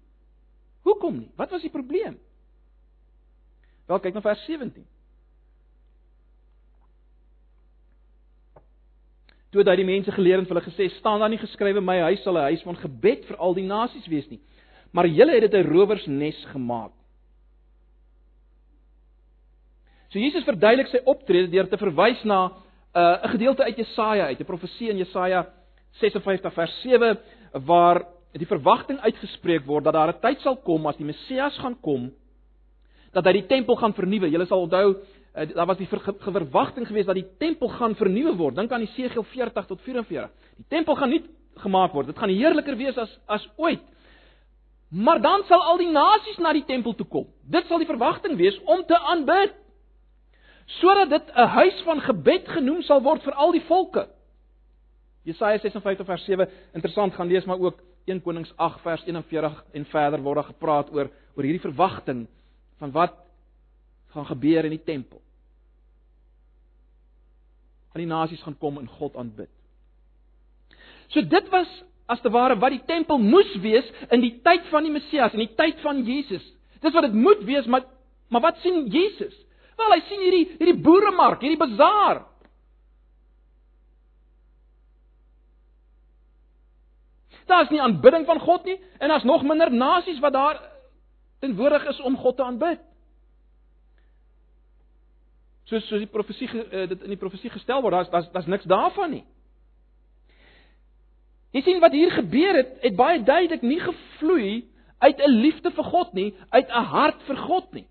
Hoekom 0.84 1.22
nie? 1.22 1.30
Wat 1.36 1.50
was 1.50 1.64
die 1.64 1.72
probleem? 1.72 2.18
Wel 3.88 4.00
kyk 4.04 4.16
na 4.16 4.22
vers 4.24 4.44
17. 4.44 4.84
Toe 9.48 9.62
het 9.62 9.70
hy 9.70 9.78
die 9.80 9.88
mense 9.88 10.12
geleer 10.12 10.42
en 10.42 10.46
vir 10.48 10.58
hulle 10.58 10.66
gesê: 10.66 10.90
"Staan 10.98 11.22
daar 11.22 11.32
nie 11.32 11.40
geskrywe 11.40 11.80
my 11.80 11.96
huis 12.10 12.22
sal 12.22 12.36
'n 12.36 12.50
huis 12.52 12.62
van 12.62 12.76
gebed 12.76 13.24
vir 13.24 13.36
al 13.36 13.54
die 13.54 13.64
nasies 13.64 14.06
wees 14.06 14.28
nie, 14.28 14.40
maar 14.92 15.06
julle 15.06 15.32
het 15.32 15.50
dit 15.50 15.54
'n 15.54 15.68
rowersnes 15.72 16.44
gemaak." 16.52 16.92
So 20.08 20.18
Jesus 20.18 20.46
verduidelik 20.48 20.88
sy 20.88 21.02
optrede 21.04 21.50
deur 21.52 21.68
te 21.68 21.76
verwys 21.76 22.22
na 22.24 22.46
'n 22.48 22.52
uh, 22.96 23.30
gedeelte 23.30 23.62
uit 23.64 23.76
Jesaja 23.76 24.26
uit, 24.26 24.40
'n 24.40 24.44
profesie 24.44 24.88
in 24.90 24.96
Jesaja 24.96 25.46
56 26.00 26.52
vers 26.52 26.80
7 26.82 27.18
waar 27.52 28.06
die 28.32 28.46
verwagting 28.46 29.00
uitgespreek 29.00 29.66
word 29.66 29.84
dat 29.84 29.94
daar 29.94 30.08
'n 30.08 30.20
tyd 30.20 30.40
sal 30.40 30.56
kom 30.56 30.86
as 30.86 30.96
die 30.96 31.04
Messias 31.04 31.58
gaan 31.58 31.76
kom 31.80 32.12
dat 33.12 33.24
hy 33.24 33.32
die 33.32 33.46
tempel 33.46 33.76
gaan 33.76 33.94
vernuwe. 33.94 34.30
Julle 34.30 34.46
sal 34.46 34.64
onthou 34.66 34.96
uh, 34.96 35.54
daar 35.54 35.66
was 35.66 35.78
die 35.78 35.88
verwagting 35.88 36.86
geweest 36.86 37.06
dat 37.06 37.16
die 37.16 37.28
tempel 37.38 37.68
gaan 37.68 37.94
vernuwe 37.94 38.36
word. 38.36 38.56
Dink 38.56 38.72
aan 38.72 38.84
Jesegiel 38.84 39.22
40 39.22 39.66
tot 39.66 39.80
44. 39.80 40.30
Die 40.56 40.68
tempel 40.68 40.96
gaan 40.96 41.10
nie 41.10 41.22
gemaak 41.56 41.92
word. 41.92 42.06
Dit 42.06 42.18
gaan 42.18 42.32
heerliker 42.32 42.76
wees 42.76 42.98
as 42.98 43.18
as 43.26 43.48
ooit. 43.56 43.82
Maar 44.88 45.20
dan 45.20 45.44
sal 45.48 45.62
al 45.62 45.76
die 45.76 45.92
nasies 45.92 46.38
na 46.38 46.52
die 46.52 46.64
tempel 46.64 46.94
toe 46.94 47.06
kom. 47.06 47.26
Dit 47.44 47.66
sal 47.68 47.78
die 47.78 47.88
verwagting 47.88 48.36
wees 48.36 48.56
om 48.64 48.84
te 48.88 48.98
aanbid. 48.98 49.52
Sodat 50.68 51.10
dit 51.10 51.34
'n 51.34 51.48
huis 51.48 51.82
van 51.84 52.00
gebed 52.00 52.48
genoem 52.48 52.82
sal 52.82 53.02
word 53.02 53.22
vir 53.22 53.32
al 53.32 53.52
die 53.52 53.64
volke. 53.66 54.08
Jesaja 55.24 55.58
56 55.58 56.06
vers 56.06 56.24
7 56.24 56.48
interessant 56.72 57.14
gaan 57.14 57.28
lees 57.28 57.44
maar 57.44 57.60
ook 57.60 57.80
1 58.04 58.22
Konings 58.22 58.52
8 58.56 58.80
vers 58.80 59.04
41 59.04 59.64
en 59.72 59.84
verder 59.84 60.22
word 60.22 60.34
daar 60.34 60.52
gepraat 60.52 60.92
oor 60.92 61.10
oor 61.36 61.44
hierdie 61.44 61.64
verwagting 61.70 62.26
van 62.78 62.90
wat 62.90 63.14
gaan 64.12 64.26
gebeur 64.26 64.64
in 64.64 64.70
die 64.70 64.84
tempel. 64.84 65.20
Al 67.92 68.02
die 68.02 68.08
nasies 68.10 68.42
gaan 68.42 68.58
kom 68.58 68.78
en 68.78 68.88
God 68.88 69.16
aanbid. 69.16 69.50
So 71.08 71.22
dit 71.22 71.48
was 71.52 71.68
as 72.08 72.20
te 72.20 72.30
ware 72.32 72.56
wat 72.56 72.72
die 72.72 72.84
tempel 72.88 73.18
moes 73.20 73.50
wees 73.60 73.88
in 74.10 74.20
die 74.24 74.40
tyd 74.44 74.64
van 74.72 74.86
die 74.86 74.92
Messias, 74.92 75.32
in 75.36 75.44
die 75.44 75.54
tyd 75.56 75.80
van 75.84 76.04
Jesus. 76.04 76.44
Dis 76.80 76.94
wat 76.94 77.08
dit 77.08 77.16
moet 77.16 77.44
wees, 77.44 77.66
maar 77.66 77.84
maar 78.28 78.44
wat 78.44 78.58
sien 78.60 78.86
Jesus? 78.92 79.34
Wel, 79.78 79.94
hy 79.94 80.00
sien 80.08 80.24
hierdie 80.26 80.46
hierdie 80.58 80.80
boeremark, 80.82 81.44
hierdie 81.44 81.60
bazaar. 81.60 82.24
Daar's 87.48 87.70
nie 87.72 87.80
aanbidding 87.80 88.26
van 88.28 88.40
God 88.44 88.66
nie 88.68 88.76
en 88.98 89.08
daar's 89.08 89.24
nog 89.24 89.46
minder 89.46 89.70
nasies 89.72 90.18
wat 90.20 90.34
daar 90.34 90.60
teenwoordig 91.40 91.86
is 91.88 92.00
om 92.00 92.16
God 92.16 92.36
te 92.36 92.44
aanbid. 92.44 92.82
Soos 95.68 95.86
soos 95.88 96.02
die 96.02 96.10
profesie 96.10 96.48
uh, 96.48 96.86
dit 96.88 97.02
in 97.04 97.14
die 97.14 97.20
profesie 97.20 97.50
gestel 97.52 97.82
word, 97.84 97.94
daar's 97.94 98.10
daar's 98.10 98.30
daar's 98.34 98.50
niks 98.50 98.68
daarvan 98.68 99.14
nie. 99.14 99.24
Jy 101.56 101.62
sien 101.64 101.80
wat 101.80 101.94
hier 101.96 102.10
gebeur 102.12 102.58
het, 102.58 102.74
het 102.82 102.96
baie 102.96 103.22
duidelik 103.24 103.62
nie 103.64 103.80
gevloei 103.80 104.66
uit 104.98 105.20
'n 105.22 105.30
liefde 105.30 105.70
vir 105.70 105.84
God 105.84 106.12
nie, 106.12 106.34
uit 106.50 106.68
'n 106.68 106.84
hart 106.92 107.22
vir 107.22 107.36
God 107.36 107.72
nie. 107.72 107.86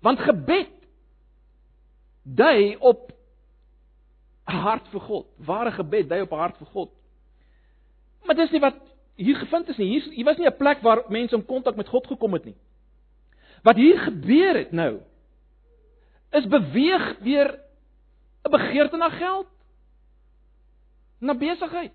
Want 0.00 0.18
gebed 0.18 0.72
dui 2.22 2.76
op 2.76 3.12
'n 4.46 4.52
hart 4.52 4.88
vir 4.88 5.00
God. 5.00 5.26
Ware 5.36 5.72
gebed 5.72 6.08
dui 6.08 6.20
op 6.20 6.32
'n 6.32 6.38
hart 6.38 6.56
vir 6.56 6.66
God. 6.66 6.90
Maar 8.24 8.34
dis 8.34 8.50
nie 8.50 8.60
wat 8.60 8.76
hier 9.14 9.36
gevind 9.36 9.68
is 9.68 9.76
nie. 9.76 9.88
Hier 9.88 10.12
hier 10.12 10.24
was 10.24 10.36
nie 10.36 10.46
'n 10.46 10.56
plek 10.56 10.80
waar 10.82 11.04
mense 11.08 11.36
in 11.36 11.46
kontak 11.46 11.76
met 11.76 11.88
God 11.88 12.06
gekom 12.06 12.32
het 12.32 12.44
nie. 12.44 12.56
Wat 13.62 13.76
hier 13.76 13.98
gebeur 13.98 14.54
het 14.54 14.72
nou 14.72 15.00
is 16.30 16.46
beweeg 16.46 17.18
deur 17.18 17.58
'n 18.44 18.50
begeerte 18.50 18.96
na 18.96 19.08
geld, 19.08 19.48
na 21.18 21.34
besigheid. 21.34 21.92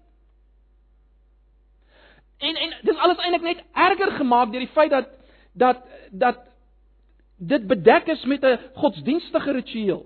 En 2.38 2.56
en 2.56 2.78
dis 2.82 2.98
alles 2.98 3.18
eintlik 3.18 3.42
net 3.42 3.64
erger 3.74 4.12
gemaak 4.12 4.52
deur 4.52 4.60
die 4.60 4.76
feit 4.76 4.90
dat 4.90 5.08
dat 5.54 5.84
dat 6.12 6.51
dit 7.42 7.68
bedek 7.68 8.08
is 8.08 8.24
met 8.26 8.44
'n 8.44 8.60
godsdienstige 8.74 9.52
ritueel 9.52 10.06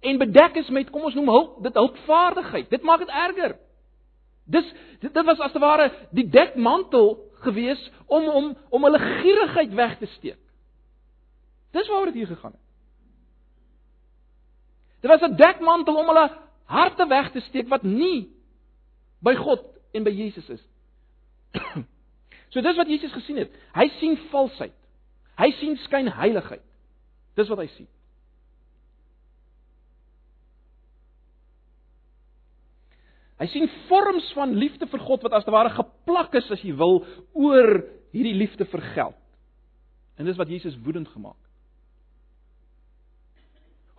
en 0.00 0.18
bedek 0.18 0.54
is 0.54 0.68
met 0.68 0.90
kom 0.90 1.02
ons 1.02 1.14
noem 1.14 1.28
hulp 1.28 1.62
dit 1.62 1.74
hulpvaardigheid. 1.74 2.70
Dit 2.70 2.82
maak 2.82 2.98
dit 2.98 3.08
erger. 3.08 3.56
Dis 4.44 4.74
dit, 5.00 5.14
dit 5.14 5.24
was 5.24 5.38
as 5.38 5.52
te 5.52 5.58
ware 5.58 5.92
die 6.10 6.28
dekmantel 6.28 7.30
gewees 7.32 7.90
om 8.06 8.28
om 8.28 8.56
om 8.68 8.84
hulle 8.84 8.98
gierigheid 8.98 9.74
weg 9.74 9.98
te 9.98 10.06
steek. 10.06 10.38
Dis 11.70 11.88
waaroor 11.88 12.06
dit 12.12 12.14
hier 12.14 12.26
gegaan 12.26 12.52
het. 12.52 12.66
Dit 15.00 15.10
was 15.10 15.30
'n 15.30 15.36
dekmantel 15.36 15.96
om 15.96 16.06
hulle 16.06 16.30
harte 16.64 17.06
weg 17.06 17.30
te 17.32 17.40
steek 17.40 17.68
wat 17.68 17.82
nie 17.82 18.28
by 19.18 19.34
God 19.34 19.64
en 19.92 20.02
by 20.02 20.10
Jesus 20.10 20.48
is. 20.48 20.64
so 22.52 22.60
dis 22.60 22.76
wat 22.76 22.88
Jesus 22.88 23.12
gesien 23.12 23.36
het. 23.36 23.52
Hy 23.74 23.88
sien 23.88 24.16
valsheid. 24.30 24.77
Hy 25.38 25.50
sien 25.60 25.78
skynheiligheid. 25.84 26.64
Dis 27.38 27.50
wat 27.52 27.62
hy 27.62 27.68
sien. 27.76 27.88
Hy 33.38 33.46
sien 33.52 33.68
vorms 33.86 34.32
van 34.34 34.56
liefde 34.58 34.88
vir 34.90 35.04
God 35.06 35.22
wat 35.22 35.36
as 35.38 35.46
te 35.46 35.54
ware 35.54 35.70
geplak 35.70 36.34
is 36.40 36.48
as 36.50 36.64
jy 36.66 36.72
wil 36.74 37.04
oor 37.38 37.76
hierdie 38.10 38.34
liefde 38.34 38.66
vir 38.66 38.82
geld. 38.96 39.20
En 40.18 40.26
dis 40.26 40.38
wat 40.40 40.50
Jesus 40.50 40.74
woedend 40.82 41.06
gemaak 41.14 41.38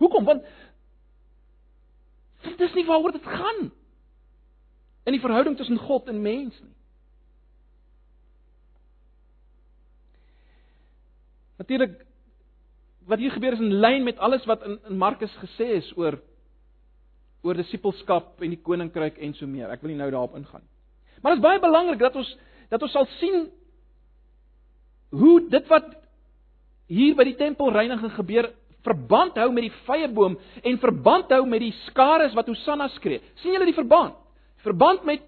Hoekom? 0.00 0.24
Want 0.24 0.44
dit 2.42 2.60
is 2.60 2.74
nie 2.74 2.86
waaroor 2.88 3.12
dit 3.12 3.26
gaan 3.26 3.66
in 5.04 5.12
die 5.12 5.20
verhouding 5.20 5.56
tussen 5.56 5.78
God 5.78 6.08
en 6.08 6.22
mens 6.24 6.56
nie. 6.60 6.76
Natuurlik 11.60 11.98
wat 13.10 13.20
hier 13.20 13.32
gebeur 13.34 13.56
is 13.56 13.62
in 13.62 13.80
lyn 13.82 14.04
met 14.04 14.18
alles 14.18 14.44
wat 14.48 14.62
in, 14.64 14.78
in 14.88 14.98
Markus 15.00 15.32
gesê 15.42 15.74
is 15.80 15.88
oor 15.98 16.16
oor 17.44 17.56
disippelskap 17.56 18.40
en 18.44 18.52
die 18.52 18.60
koninkryk 18.60 19.18
en 19.24 19.32
so 19.36 19.48
meer. 19.48 19.70
Ek 19.72 19.80
wil 19.80 19.92
nie 19.92 20.00
nou 20.00 20.10
daarop 20.12 20.36
ingaan 20.36 20.60
nie. 20.60 20.72
Maar 21.20 21.34
dit 21.34 21.40
is 21.40 21.44
baie 21.44 21.60
belangrik 21.60 22.00
dat 22.00 22.16
ons 22.16 22.30
dat 22.70 22.82
ons 22.86 22.92
sal 22.94 23.08
sien 23.18 23.48
hoe 25.10 25.36
dit 25.50 25.68
wat 25.72 25.88
hier 26.90 27.16
by 27.18 27.26
die 27.26 27.36
tempelreiniging 27.38 28.12
gebeur 28.14 28.50
verband 28.86 29.36
hou 29.40 29.48
met 29.52 29.66
die 29.66 29.76
vyeboom 29.88 30.36
en 30.64 30.80
verband 30.80 31.32
hou 31.34 31.42
met 31.48 31.64
die 31.64 31.74
skares 31.86 32.36
wat 32.36 32.48
Hosanna 32.48 32.88
skree. 32.96 33.20
sien 33.42 33.52
julle 33.52 33.68
die 33.68 33.76
verband? 33.76 34.16
Verband 34.64 35.04
met 35.04 35.24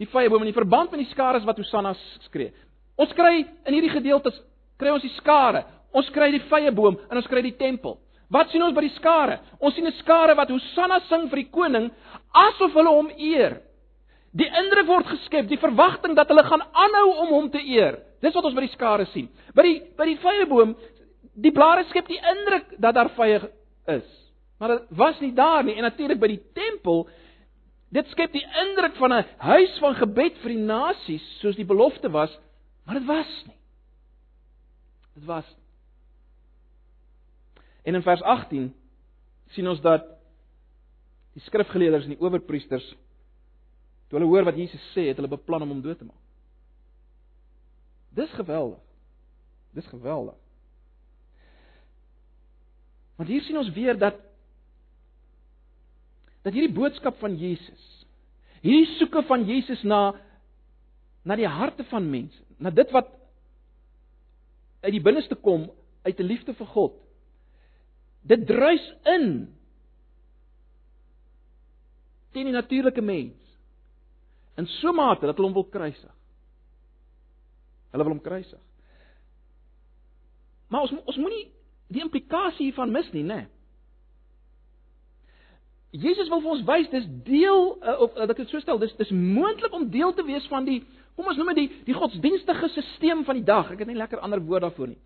die 0.00 0.08
vyeboom 0.08 0.44
en 0.44 0.52
die 0.52 0.56
verband 0.56 0.92
met 0.92 1.02
die 1.02 1.12
skares 1.12 1.44
wat 1.44 1.58
Hosanna 1.60 1.92
skree. 2.28 2.52
Ons 2.96 3.12
kry 3.16 3.42
in 3.44 3.74
hierdie 3.74 3.92
gedeeltes 3.92 4.38
kry 4.78 4.90
ons 4.92 5.02
die 5.02 5.14
skare, 5.18 5.64
ons 5.96 6.08
kry 6.14 6.30
die 6.34 6.42
vyeboom 6.50 6.98
en 7.10 7.20
ons 7.20 7.28
kry 7.30 7.42
die 7.42 7.56
tempel. 7.56 7.98
Wat 8.32 8.50
sien 8.50 8.62
ons 8.62 8.74
by 8.74 8.82
die 8.82 8.94
skare? 8.96 9.38
Ons 9.60 9.74
sien 9.74 9.86
'n 9.86 9.98
skare 10.02 10.34
wat 10.34 10.50
Hosanna 10.50 11.00
sing 11.08 11.28
vir 11.30 11.36
die 11.36 11.50
koning 11.50 11.90
asof 12.34 12.72
hulle 12.74 12.90
hom 12.90 13.10
eer. 13.16 13.62
Die 14.34 14.48
indruk 14.48 14.86
word 14.86 15.06
geskep, 15.06 15.48
die 15.48 15.56
verwagting 15.56 16.14
dat 16.14 16.28
hulle 16.28 16.42
gaan 16.42 16.62
aanhou 16.62 17.08
om 17.22 17.28
hom 17.28 17.50
te 17.50 17.62
eer. 17.62 17.98
Dis 18.20 18.34
wat 18.34 18.44
ons 18.44 18.54
by 18.54 18.66
die 18.66 18.74
skare 18.74 19.06
sien. 19.06 19.28
By 19.54 19.62
die 19.62 19.82
by 19.96 20.04
die 20.04 20.18
vyeboom, 20.20 20.74
die 21.36 21.52
blare 21.52 21.84
skep 21.90 22.08
die 22.08 22.20
indruk 22.20 22.74
dat 22.78 22.94
daar 22.94 23.12
vye 23.16 23.40
is. 23.86 24.08
Maar 24.58 24.68
dit 24.68 24.82
was 24.90 25.20
nie 25.20 25.32
daar 25.32 25.64
nie 25.64 25.76
en 25.76 25.82
natuurlik 25.82 26.20
by 26.20 26.28
die 26.32 26.42
tempel 26.56 27.06
dit 27.94 28.08
skep 28.12 28.32
die 28.32 28.44
indruk 28.62 28.96
van 28.96 29.12
'n 29.12 29.24
huis 29.38 29.78
van 29.78 29.94
gebed 29.94 30.36
vir 30.42 30.50
die 30.50 30.64
nasies 30.64 31.26
soos 31.40 31.56
die 31.56 31.64
belofte 31.64 32.10
was, 32.10 32.32
maar 32.84 32.98
dit 32.98 33.06
was 33.06 33.44
nie. 33.46 33.55
Dit 35.16 35.24
was. 35.24 35.48
En 37.82 37.94
in 37.94 38.02
vers 38.02 38.22
18 38.22 38.68
sien 39.54 39.68
ons 39.68 39.80
dat 39.80 40.04
die 41.36 41.42
skrifgeleerders 41.46 42.04
en 42.04 42.16
die 42.16 42.20
owerpriesters 42.20 42.86
toe 44.06 44.18
hulle 44.18 44.28
hoor 44.28 44.46
wat 44.46 44.58
Jesus 44.58 44.82
sê, 44.92 45.08
het 45.08 45.18
hulle 45.18 45.30
beplan 45.32 45.64
om 45.64 45.72
hom 45.74 45.82
dood 45.82 45.98
te 45.98 46.06
maak. 46.06 46.20
Dis 48.16 48.30
geweldig. 48.36 48.82
Dis 49.76 49.88
geweldig. 49.90 50.36
Want 53.16 53.32
hier 53.32 53.44
sien 53.44 53.58
ons 53.58 53.72
weer 53.74 53.96
dat 53.98 54.20
dat 56.46 56.54
hierdie 56.54 56.76
boodskap 56.76 57.16
van 57.18 57.34
Jesus, 57.40 57.84
hierdie 58.62 58.98
soeke 59.00 59.24
van 59.26 59.48
Jesus 59.48 59.80
na 59.82 60.12
na 61.26 61.34
die 61.34 61.48
harte 61.50 61.82
van 61.90 62.04
mense, 62.06 62.38
na 62.62 62.70
dit 62.70 62.92
wat 62.94 63.15
uit 64.80 64.92
die 64.92 65.02
binneste 65.02 65.34
kom 65.34 65.70
uit 66.02 66.18
'n 66.20 66.28
liefde 66.28 66.54
vir 66.54 66.66
God, 66.66 66.94
Dit 68.26 68.46
druis 68.46 68.84
in 69.02 69.26
teen 72.34 72.48
die 72.50 72.54
natuurlike 72.54 73.00
mens. 73.00 73.38
In 74.56 74.66
so 74.80 74.92
mate 74.92 75.28
dat 75.28 75.36
hulle 75.36 75.48
hom 75.48 75.56
wil 75.56 75.68
kruisig. 75.70 76.14
Hulle 77.92 78.04
wil 78.04 78.16
hom 78.16 78.22
kruisig. 78.24 78.62
Maar 80.68 80.88
ons 80.88 80.96
ons 81.04 81.20
moenie 81.22 81.44
die 81.94 82.02
implikasie 82.02 82.66
hiervan 82.66 82.90
mis 82.90 83.12
nie, 83.14 83.22
né? 83.22 83.44
Jesus 85.94 86.28
wil 86.28 86.42
vir 86.42 86.56
ons 86.56 86.64
wys 86.66 86.88
dis 86.92 87.06
deel 87.24 87.76
uh, 87.78 87.94
of 88.04 88.16
dat 88.18 88.34
ek 88.34 88.42
dit 88.42 88.50
so 88.50 88.60
stel, 88.60 88.80
dis 88.82 88.96
dis 88.98 89.12
moontlik 89.14 89.72
om 89.76 89.86
deel 89.92 90.12
te 90.18 90.26
wees 90.26 90.48
van 90.50 90.66
die 90.66 90.80
kom 91.16 91.30
ons 91.32 91.38
noem 91.40 91.54
dit 91.54 91.62
die 91.64 91.84
die 91.88 91.96
godsdienstige 91.96 92.68
stelsel 92.68 93.24
van 93.24 93.38
die 93.38 93.46
dag. 93.46 93.70
Ek 93.72 93.80
het 93.82 93.88
nie 93.88 93.98
lekker 93.98 94.20
ander 94.20 94.42
woord 94.42 94.66
daarvoor 94.66 94.92
nie. 94.92 95.00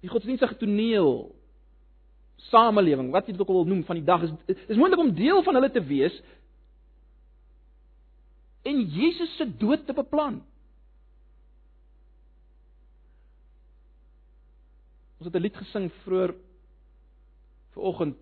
Die 0.00 0.10
godsdienstige 0.10 0.56
toneel 0.56 1.34
samelewing, 2.48 3.10
wat 3.12 3.26
jy 3.26 3.34
dit 3.34 3.42
ook 3.42 3.50
al 3.50 3.62
wil 3.62 3.72
noem 3.72 3.84
van 3.84 3.98
die 3.98 4.06
dag 4.06 4.22
is 4.22 4.32
is 4.68 4.78
moontlik 4.78 5.02
om 5.02 5.14
deel 5.14 5.42
van 5.42 5.58
hulle 5.58 5.70
te 5.74 5.82
wees 5.84 6.14
en 8.68 8.84
Jesus 8.92 9.36
se 9.36 9.46
dood 9.58 9.86
te 9.86 9.94
beplan. 9.96 10.40
Ons 15.18 15.26
het 15.26 15.34
'n 15.34 15.42
lied 15.42 15.56
gesing 15.56 15.90
vroeër 16.04 16.34
vanoggend 17.74 18.16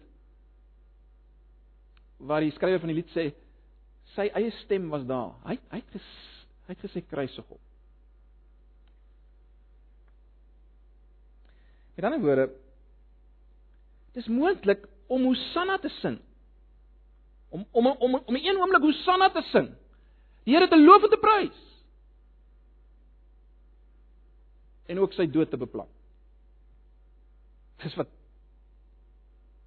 waar 2.17 2.41
die 2.41 2.53
skrywer 2.53 2.81
van 2.81 2.89
die 2.89 2.97
lied 2.97 3.11
sê 3.13 3.35
sy 4.15 4.31
eie 4.33 4.51
stem 4.65 4.89
was 4.89 5.05
daar. 5.05 5.35
Hy 5.45 5.59
hy 5.71 5.77
het 5.83 5.91
ges, 5.93 6.09
hy 6.67 6.75
het 6.75 6.85
gesê 6.85 7.03
kruisig 7.07 7.47
hom. 7.47 7.63
Met 11.97 12.05
ander 12.05 12.21
woorde 12.21 12.51
Dis 14.17 14.29
moontlik 14.33 14.87
om 15.13 15.27
Hosanna 15.29 15.77
te 15.79 15.91
sing. 16.01 16.17
Om 17.53 17.67
om 17.71 17.87
om 17.87 18.15
om 18.15 18.35
'n 18.35 18.47
een 18.47 18.61
oomblik 18.61 18.83
Hosanna 18.83 19.29
te 19.31 19.43
sing. 19.53 19.69
Die 20.45 20.55
Here 20.55 20.69
te 20.69 20.81
loof 20.81 21.03
en 21.03 21.11
te 21.11 21.17
prys. 21.17 21.61
En 24.87 24.99
ook 24.99 25.13
sy 25.13 25.27
dood 25.31 25.51
te 25.51 25.57
beplan. 25.57 25.89
Dis 27.83 27.95
wat 27.95 28.09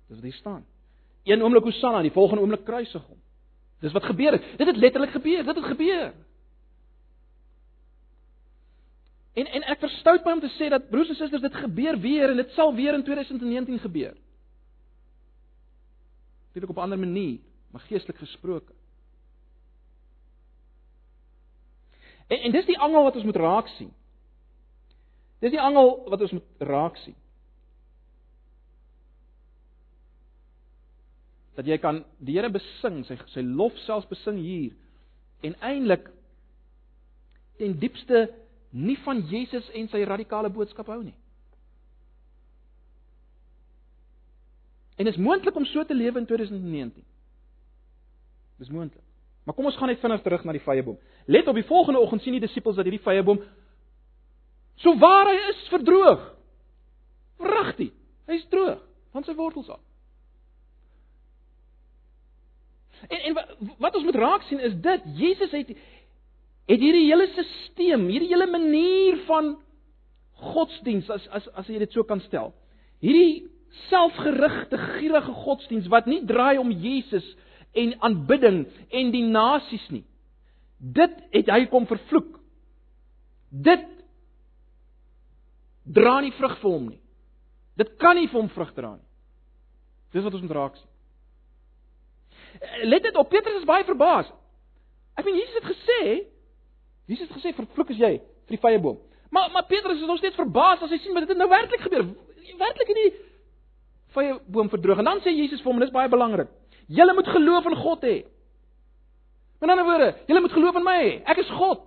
Dis 0.07 0.17
wat 0.17 0.23
hier 0.23 0.33
staan. 0.33 0.65
Een 1.23 1.41
oomblik 1.41 1.63
Hosanna, 1.63 2.01
die 2.01 2.11
volgende 2.11 2.41
oomblik 2.41 2.65
kruisig 2.65 3.05
hom. 3.05 3.21
Dis 3.79 3.91
wat 3.91 4.03
gebeur 4.03 4.31
het. 4.31 4.57
Dit 4.57 4.67
het 4.67 4.77
letterlik 4.77 5.11
gebeur. 5.11 5.43
Dit 5.43 5.55
het 5.55 5.65
gebeur. 5.65 6.13
En 9.33 9.45
en 9.45 9.67
ek 9.71 9.79
verstout 9.79 10.25
my 10.25 10.31
om 10.37 10.41
te 10.41 10.51
sê 10.57 10.69
dat 10.69 10.89
broers 10.89 11.09
en 11.09 11.15
susters 11.19 11.41
dit 11.41 11.61
gebeur 11.61 11.99
weer 12.01 12.31
en 12.31 12.41
dit 12.41 12.51
sal 12.57 12.73
weer 12.75 12.93
in 12.93 13.03
2019 13.03 13.79
gebeur. 13.79 14.17
Natuurlik 16.47 16.69
op 16.69 16.77
'n 16.77 16.87
ander 16.87 16.99
manier, 16.99 17.39
maar 17.71 17.81
geestelik 17.81 18.17
gesproke. 18.17 18.73
En 22.27 22.37
en 22.37 22.51
dis 22.51 22.65
die 22.65 22.79
angel 22.79 23.03
wat 23.03 23.15
ons 23.15 23.23
moet 23.23 23.35
raak 23.35 23.67
sien. 23.67 23.93
Dis 25.39 25.51
die 25.51 25.61
angel 25.61 26.03
wat 26.09 26.21
ons 26.21 26.31
moet 26.31 26.43
raak 26.57 26.97
sien. 26.97 27.15
Dat 31.55 31.65
jy 31.65 31.77
kan 31.77 32.03
die 32.17 32.35
Here 32.37 32.49
besing, 32.49 33.05
sy 33.05 33.17
sy 33.33 33.41
lof 33.41 33.77
selfs 33.77 34.07
besing 34.07 34.37
hier 34.37 34.75
en 35.41 35.55
eintlik 35.59 36.09
ten 37.57 37.79
diepste 37.79 38.29
nie 38.69 38.97
van 39.03 39.21
Jesus 39.29 39.69
en 39.73 39.87
sy 39.89 40.03
radikale 40.05 40.49
boodskap 40.53 40.87
hou 40.91 41.01
nie. 41.03 41.15
En 44.99 45.07
is 45.07 45.17
moontlik 45.17 45.55
om 45.55 45.65
so 45.65 45.83
te 45.87 45.95
lewe 45.95 46.19
in 46.19 46.25
2019. 46.27 47.05
Dis 48.59 48.69
moontlik. 48.69 49.03
Maar 49.47 49.55
kom 49.55 49.65
ons 49.65 49.77
gaan 49.79 49.87
net 49.87 50.01
vinnig 50.03 50.21
terug 50.21 50.43
na 50.43 50.53
die 50.53 50.61
vyeboom. 50.61 50.97
Let 51.25 51.47
op 51.47 51.55
die 51.55 51.65
volgende 51.65 51.99
oggend 51.99 52.21
sien 52.21 52.35
die 52.35 52.43
disippels 52.43 52.75
dat 52.75 52.85
hierdie 52.85 53.05
vyeboom 53.05 53.39
so 54.79 54.95
waar 54.99 55.27
hy 55.27 55.37
is 55.49 55.63
verdroog. 55.71 56.21
Pragtig. 57.39 57.93
Hy's 58.29 58.45
droog 58.51 58.83
van 59.15 59.25
sy 59.25 59.33
wortels 59.35 59.69
af. 59.73 59.81
En 63.07 63.23
en 63.29 63.37
wat 63.79 63.95
ons 63.95 64.05
moet 64.05 64.19
raak 64.19 64.43
sien 64.47 64.59
is 64.59 64.75
dit 64.75 65.07
Jesus 65.15 65.51
het 65.55 65.71
het 66.69 66.79
hierdie 66.79 67.07
hele 67.07 67.27
stelsel, 67.33 68.05
hierdie 68.07 68.29
hele 68.29 68.47
manier 68.51 69.17
van 69.27 69.55
godsdiens 70.53 71.09
as 71.11 71.25
as 71.35 71.47
as 71.57 71.67
jy 71.67 71.79
dit 71.81 71.95
so 71.95 72.05
kan 72.07 72.21
stel. 72.27 72.53
Hierdie 73.03 73.49
selfgerigte 73.89 74.77
gierige 74.77 75.33
godsdiens 75.43 75.89
wat 75.91 76.07
nie 76.09 76.21
draai 76.25 76.57
om 76.61 76.71
Jesus 76.71 77.25
en 77.77 77.93
aanbidding 78.05 78.63
en 78.89 79.11
die 79.13 79.25
nasies 79.25 79.85
nie. 79.93 80.05
Dit 80.79 81.15
het 81.33 81.51
hy 81.51 81.65
kom 81.71 81.87
vervloek. 81.89 82.37
Dit 83.49 83.85
dra 85.89 86.19
nie 86.21 86.33
vrug 86.37 86.57
vir 86.61 86.71
hom 86.71 86.89
nie. 86.93 87.01
Dit 87.79 87.95
kan 88.01 88.17
nie 88.17 88.29
vir 88.29 88.41
hom 88.41 88.49
vrug 88.53 88.73
dra 88.77 88.95
nie. 88.95 89.07
Dis 90.13 90.25
wat 90.25 90.33
ons 90.33 90.45
moet 90.45 90.57
raak 90.57 90.77
sien. 90.77 90.87
Let 92.89 93.05
dit 93.05 93.15
op, 93.15 93.29
Petrus 93.29 93.61
is 93.61 93.67
baie 93.69 93.85
verbaas. 93.87 94.29
Ek 95.19 95.25
meen 95.27 95.37
Jesus 95.37 95.59
het 95.59 95.67
gesê, 95.69 96.01
Jesus 97.09 97.27
het 97.27 97.37
gesê 97.39 97.55
vervloek 97.57 97.89
is 97.95 98.01
jy 98.01 98.11
vir 98.19 98.55
die 98.55 98.61
vyeboom. 98.61 98.99
Maar 99.33 99.49
maar 99.53 99.65
Petrus 99.69 99.97
is 99.97 100.07
nog 100.07 100.21
steeds 100.21 100.37
verbaas 100.37 100.81
as 100.85 100.93
hy 100.93 100.99
sien 101.01 101.17
wat 101.17 101.27
dit 101.27 101.37
nou 101.37 101.49
werklik 101.49 101.81
gebeur. 101.81 102.05
Werklik 102.59 102.93
nie 102.97 103.09
vye 104.13 104.39
boom 104.49 104.69
verdroog. 104.69 105.01
En 105.01 105.09
dan 105.09 105.21
sê 105.25 105.33
Jesus 105.33 105.61
vir 105.61 105.71
hom, 105.71 105.81
dis 105.81 105.93
baie 105.93 106.09
belangrik. 106.09 106.49
Julle 106.89 107.13
moet 107.13 107.27
geloof 107.29 107.67
in 107.69 107.77
God 107.77 108.05
hê. 108.07 108.15
Met 109.61 109.69
ander 109.69 109.85
woorde, 109.85 110.09
julle 110.27 110.41
moet 110.41 110.55
geloof 110.55 110.79
in 110.79 110.85
my 110.85 110.97
hê. 110.97 111.13
Ek 111.29 111.41
is 111.43 111.53
God. 111.59 111.85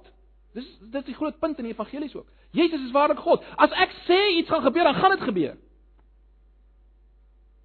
Dis 0.54 0.68
dis 0.92 1.06
die 1.08 1.16
groot 1.16 1.38
punt 1.40 1.58
in 1.58 1.70
die 1.70 1.74
evangelies 1.74 2.14
ook. 2.14 2.28
Jesus 2.52 2.82
is 2.84 2.94
waarlik 2.94 3.22
God. 3.24 3.44
As 3.56 3.72
ek 3.82 3.94
sê 4.06 4.18
iets 4.38 4.50
gaan 4.52 4.64
gebeur, 4.66 4.84
dan 4.84 4.98
gaan 5.00 5.14
dit 5.16 5.26
gebeur. 5.28 5.54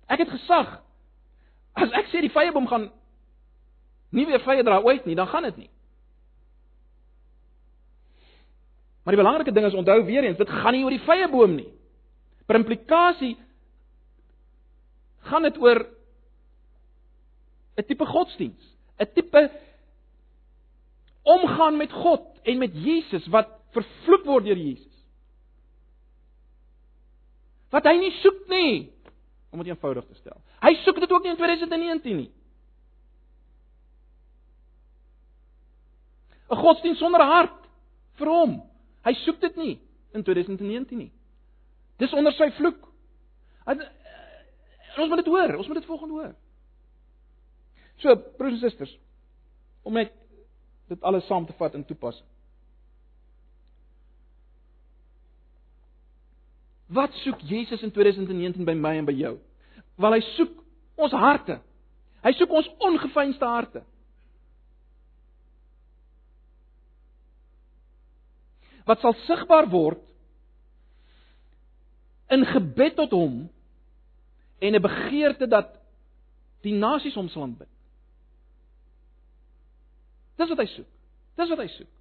Ek 0.08 0.24
het 0.24 0.32
gesag. 0.32 0.78
As 1.78 1.91
ek 2.00 2.08
sê 2.13 2.24
die 2.24 2.34
vye 2.34 2.54
boom 2.56 2.70
gaan 2.70 2.88
nie 4.15 4.26
weer 4.26 4.41
vye 4.41 4.63
dra 4.63 4.80
ooit 4.82 5.06
nie, 5.06 5.17
dan 5.20 5.28
gaan 5.28 5.50
dit 5.50 5.65
nie. 5.65 5.70
Maar 9.08 9.15
die 9.15 9.24
belangrike 9.24 9.54
ding 9.56 9.65
is 9.65 9.76
onthou 9.80 10.02
weer 10.04 10.26
eens, 10.28 10.38
dit 10.38 10.50
gaan 10.52 10.76
nie 10.76 10.84
oor 10.84 10.91
die 10.91 11.06
vye 11.06 11.30
boom 11.32 11.54
nie. 11.56 11.70
Per 12.43 12.60
implikasie 12.60 13.38
gaan 15.30 15.48
dit 15.48 15.60
oor 15.63 15.80
'n 17.78 17.86
tipe 17.88 18.06
godsdiens, 18.06 18.76
'n 19.00 19.08
tipe 19.13 19.52
omgaan 21.24 21.78
met 21.78 21.91
God 21.91 22.26
en 22.43 22.58
met 22.60 22.74
Jesus 22.74 23.28
wat 23.28 23.48
vervloek 23.72 24.26
word 24.26 24.43
deur 24.43 24.58
Jesus. 24.58 24.98
wat 27.70 27.88
hy 27.88 27.98
nie 28.00 28.13
soek 28.22 28.48
nie, 28.52 28.89
om 29.52 29.60
dit 29.60 29.72
eenvoudig 29.72 30.06
te 30.08 30.15
stel. 30.15 30.38
Hy 30.63 30.74
soek 30.84 31.00
dit 31.04 31.12
ook 31.12 31.24
nie 31.24 31.34
in 31.34 31.39
2019 31.39 32.17
nie. 32.17 32.32
'n 36.48 36.56
Godsdienst 36.56 37.00
sonder 37.00 37.22
hart 37.22 37.67
vir 38.15 38.28
hom. 38.28 38.62
Hy 39.08 39.13
soek 39.24 39.39
dit 39.39 39.56
nie 39.56 39.74
in 40.17 40.24
2019 40.28 41.00
nie. 41.00 41.12
Dis 42.02 42.13
onder 42.13 42.36
sy 42.36 42.50
vloek. 42.58 42.82
En, 43.67 43.80
en 43.80 45.04
ons 45.04 45.10
moet 45.10 45.22
dit 45.24 45.32
hoor, 45.32 45.56
ons 45.56 45.67
moet 45.70 45.80
dit 45.80 45.88
volgende 45.88 46.20
hoor. 46.20 46.34
So, 48.04 48.15
broers 48.38 48.58
en 48.58 48.62
susters, 48.62 48.91
om 49.88 49.96
net 49.98 50.12
dit 50.91 51.06
alles 51.08 51.26
saam 51.28 51.48
te 51.48 51.56
vat 51.58 51.76
en 51.76 51.86
toepas. 51.88 52.20
Wat 56.88 57.15
soek 57.24 57.41
Jesus 57.43 57.82
in 57.84 57.91
2019 57.91 58.67
by 58.67 58.76
my 58.78 58.93
en 59.00 59.08
by 59.08 59.15
jou? 59.17 59.34
Wel 60.00 60.15
hy 60.15 60.22
soek 60.36 60.54
ons 60.96 61.15
harte. 61.15 61.58
Hy 62.24 62.32
soek 62.38 62.54
ons 62.60 62.70
ongefeinste 62.88 63.48
harte. 63.48 63.84
Wat 68.88 69.04
sal 69.04 69.15
sigbaar 69.26 69.67
word 69.71 70.04
in 72.32 72.45
gebed 72.47 72.95
tot 72.95 73.12
hom 73.15 73.47
en 74.60 74.76
'n 74.76 74.82
begeerte 74.82 75.47
dat 75.47 75.76
die 76.65 76.73
nasies 76.73 77.15
hom 77.15 77.30
sal 77.30 77.43
aanbid. 77.47 77.69
Dis 80.38 80.50
wat 80.50 80.62
hy 80.62 80.65
soek. 80.65 80.89
Dis 81.38 81.50
wat 81.50 81.60
hy 81.60 81.67
soek. 81.67 81.91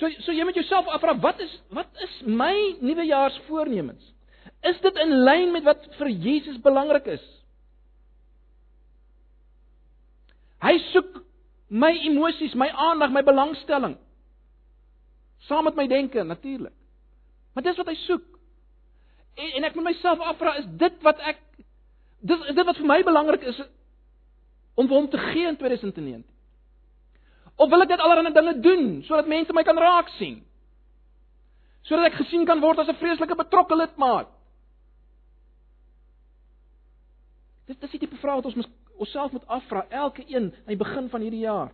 So 0.00 0.10
so 0.26 0.34
jy 0.34 0.44
moet 0.44 0.58
jouself 0.58 0.88
afvra 0.90 1.14
wat 1.22 1.40
is 1.40 1.52
wat 1.70 1.90
is 2.02 2.14
my 2.26 2.54
nuwejaarsvoornemens? 2.80 4.12
Is 4.62 4.80
dit 4.80 4.96
in 5.04 5.12
lyn 5.24 5.52
met 5.52 5.64
wat 5.64 5.84
vir 5.98 6.10
Jesus 6.10 6.58
belangrik 6.64 7.06
is? 7.06 7.24
Hy 10.64 10.78
soek 10.92 11.20
my 11.68 11.92
emosies, 12.08 12.54
my 12.56 12.68
aandag, 12.68 13.12
my 13.12 13.22
belangstelling. 13.22 13.98
Saam 15.48 15.64
met 15.64 15.76
my 15.76 15.86
denke 15.88 16.22
natuurlik. 16.22 16.72
Maar 17.54 17.62
dis 17.62 17.76
wat 17.76 17.86
hy 17.86 17.94
soek. 17.94 18.24
En, 19.34 19.50
en 19.58 19.66
ek 19.68 19.74
moet 19.74 19.90
myself 19.90 20.22
afvra, 20.22 20.56
is 20.58 20.68
dit 20.80 21.02
wat 21.06 21.20
ek 21.20 21.40
dis 22.24 22.46
is 22.48 22.56
dit 22.56 22.66
wat 22.66 22.78
vir 22.80 22.88
my 22.88 23.02
belangrik 23.04 23.42
is 23.50 23.58
om 24.74 24.88
vir 24.88 24.96
hom 24.96 25.08
te 25.10 25.20
gee 25.30 25.48
in 25.48 25.58
2019? 25.60 26.24
Of 27.54 27.70
wil 27.70 27.84
ek 27.84 27.92
net 27.94 28.02
allerlei 28.02 28.32
dinge 28.34 28.54
doen 28.64 28.86
sodat 29.06 29.30
mense 29.30 29.54
my 29.54 29.62
kan 29.66 29.78
raak 29.78 30.10
sien? 30.18 30.40
Sodat 31.84 32.10
ek 32.10 32.22
gesien 32.22 32.46
kan 32.48 32.62
word 32.64 32.80
as 32.80 32.88
'n 32.88 32.98
vreeslike 33.02 33.36
betrokke 33.36 33.76
lidmaat? 33.76 34.30
Dis 37.66 37.78
dis 37.78 37.90
die 37.90 38.00
tipe 38.00 38.16
vrae 38.16 38.40
wat 38.40 38.46
ons 38.46 38.66
onsself 38.96 39.32
moet 39.32 39.46
afvra 39.46 39.86
elke 39.88 40.24
een 40.26 40.52
aan 40.52 40.72
die 40.72 40.76
begin 40.76 41.08
van 41.08 41.20
hierdie 41.20 41.44
jaar. 41.44 41.72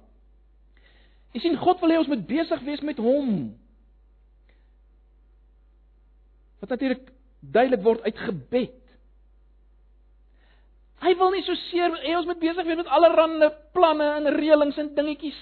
Jy 1.35 1.43
sien 1.45 1.59
God 1.61 1.83
wil 1.83 1.93
hê 1.93 1.99
ons 2.01 2.11
moet 2.11 2.23
besig 2.27 2.63
wees 2.67 2.83
met 2.83 2.99
hom. 2.99 3.53
Wat 6.61 6.73
natuurlik 6.75 7.05
duidelik 7.41 7.85
word 7.85 8.03
uit 8.05 8.23
gebed. 8.27 8.79
Hy 11.01 11.13
wil 11.17 11.31
nie 11.33 11.45
so 11.47 11.57
seer 11.69 11.95
hê 12.03 12.17
ons 12.19 12.29
moet 12.29 12.43
besig 12.43 12.67
wees 12.67 12.81
met 12.83 12.91
allerlei 12.93 13.49
planne 13.75 14.09
en 14.19 14.33
reëlings 14.37 14.81
en 14.83 14.91
dingetjies 14.97 15.39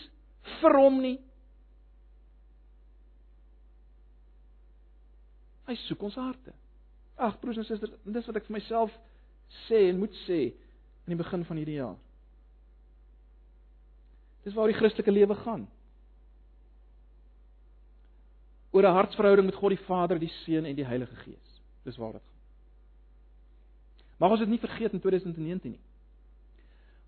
vir 0.61 0.79
hom 0.79 1.01
nie. 1.03 1.16
Hy 5.68 5.77
soek 5.87 6.05
ons 6.07 6.20
harte. 6.20 6.55
Ag 7.18 7.40
broers 7.40 7.59
en 7.61 7.66
susters, 7.66 7.96
dis 8.07 8.29
wat 8.29 8.38
ek 8.38 8.46
vir 8.46 8.57
myself 8.61 8.92
sê 9.66 9.88
en 9.88 9.98
moet 10.05 10.14
sê 10.27 10.44
in 10.53 11.16
die 11.16 11.18
begin 11.18 11.42
van 11.48 11.59
hierdie 11.59 11.81
jaar. 11.81 11.96
Dis 14.44 14.55
waar 14.57 14.70
die 14.70 14.77
Christelike 14.77 15.12
lewe 15.12 15.37
gaan 15.42 15.66
oor 18.79 18.87
'n 18.87 18.95
hartsverhouding 18.95 19.47
met 19.47 19.59
God 19.59 19.71
die 19.75 19.85
Vader, 19.87 20.19
die 20.19 20.33
Seun 20.45 20.64
en 20.64 20.77
die 20.77 20.87
Heilige 20.87 21.14
Gees. 21.14 21.62
Dis 21.85 21.97
waar 21.97 22.12
dit 22.12 22.23
gaan. 22.23 22.38
Mag 24.19 24.31
ons 24.31 24.41
dit 24.41 24.49
nie 24.49 24.59
vergeet 24.59 24.93
in 24.93 25.01
2019 25.01 25.71
nie. 25.71 25.81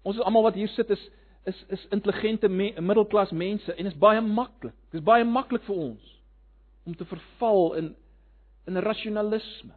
Ons 0.03 0.17
is 0.17 0.23
almal 0.23 0.43
wat 0.43 0.55
hier 0.55 0.69
sit 0.69 0.91
is 0.91 1.11
is 1.45 1.65
is 1.69 1.87
intelligente 1.89 2.49
me, 2.49 2.81
middelklas 2.81 3.31
mense 3.31 3.75
en 3.75 3.87
is 3.87 3.97
baie 3.99 4.21
maklik. 4.21 4.75
Dit 4.91 5.01
is 5.01 5.07
baie 5.07 5.25
maklik 5.25 5.63
vir 5.63 5.77
ons 5.77 6.17
om 6.85 6.97
te 6.97 7.05
verval 7.05 7.75
in 7.75 7.97
in 8.67 8.77
rasionalisme 8.77 9.73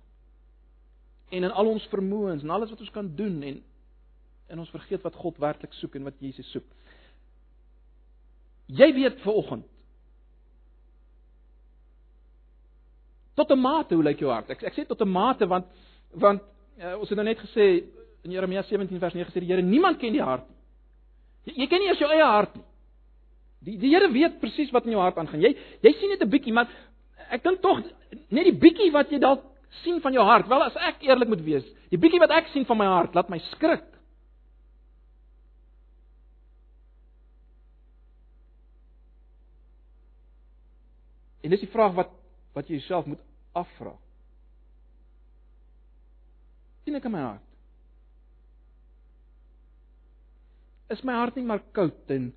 en 1.30 1.44
in 1.44 1.52
al 1.52 1.68
ons 1.68 1.88
vermoëns 1.88 2.44
en 2.44 2.50
alles 2.50 2.70
wat 2.70 2.80
ons 2.80 2.92
kan 2.92 3.16
doen 3.16 3.44
en 3.44 3.62
en 4.48 4.60
ons 4.60 4.70
vergeet 4.70 5.02
wat 5.02 5.16
God 5.16 5.38
werklik 5.38 5.74
soek 5.74 5.96
en 5.96 6.04
wat 6.04 6.20
Jesus 6.20 6.52
soek. 6.52 6.66
Jy 8.68 8.94
weet 8.94 9.22
ver 9.24 9.34
Tot 13.36 13.52
'n 13.52 13.60
mate 13.60 13.96
hoe 13.96 14.04
lyk 14.04 14.20
jou 14.20 14.32
hart? 14.32 14.50
Ek 14.50 14.64
ek 14.64 14.74
sê 14.74 14.86
tot 14.88 15.02
'n 15.02 15.10
mate 15.10 15.48
want 15.48 15.66
want 16.14 16.42
uh, 16.80 17.00
ons 17.00 17.10
het 17.10 17.18
nou 17.18 17.26
net 17.26 17.40
gesê 17.40 17.84
in 18.24 18.32
Jeremia 18.32 18.64
17 18.64 19.00
vers 19.00 19.14
9 19.14 19.32
sê 19.32 19.40
die 19.40 19.50
Here 19.50 19.62
niemand 19.62 20.00
ken 20.00 20.14
die 20.14 20.22
hart 20.22 20.48
nie. 20.50 20.58
Jy, 21.46 21.62
jy 21.62 21.68
ken 21.68 21.80
nie 21.80 21.90
eens 21.90 22.00
jou 22.00 22.10
eie 22.10 22.24
hart 22.26 22.56
nie. 22.56 22.66
Die 23.64 23.78
die 23.78 23.90
Here 23.96 24.12
weet 24.12 24.40
presies 24.40 24.72
wat 24.72 24.86
in 24.86 24.92
jou 24.92 25.02
hart 25.02 25.18
aangaan. 25.18 25.42
Jy 25.42 25.56
jy 25.82 25.94
sien 26.00 26.10
net 26.10 26.22
'n 26.22 26.30
bietjie, 26.30 26.54
maar 26.54 26.70
ek 27.30 27.44
dink 27.44 27.62
tog 27.62 27.82
net 28.30 28.46
die 28.46 28.60
bietjie 28.60 28.92
wat 28.92 29.10
jy 29.12 29.20
dalk 29.20 29.44
sien 29.84 30.00
van 30.02 30.14
jou 30.14 30.24
hart. 30.24 30.48
Wel 30.48 30.64
as 30.64 30.76
ek 30.76 31.02
eerlik 31.02 31.28
moet 31.28 31.42
wees, 31.42 31.66
die 31.90 31.98
bietjie 31.98 32.20
wat 32.20 32.32
ek 32.32 32.48
sien 32.54 32.66
van 32.66 32.78
my 32.78 32.86
hart 32.86 33.16
laat 33.16 33.30
my 33.30 33.40
skrik. 33.40 33.84
En 41.44 41.50
dis 41.50 41.60
die 41.60 41.72
vraag 41.74 41.94
wat 41.98 42.23
wat 42.54 42.70
jy 42.70 42.78
jouself 42.78 43.06
moet 43.10 43.22
afvra. 43.58 43.96
Sien 46.84 46.98
ek 46.98 47.08
in 47.08 47.14
my 47.14 47.24
hart? 47.24 47.50
Is 50.94 51.04
my 51.08 51.16
hart 51.18 51.38
nie 51.40 51.46
maar 51.48 51.64
koud 51.74 52.12
en 52.14 52.32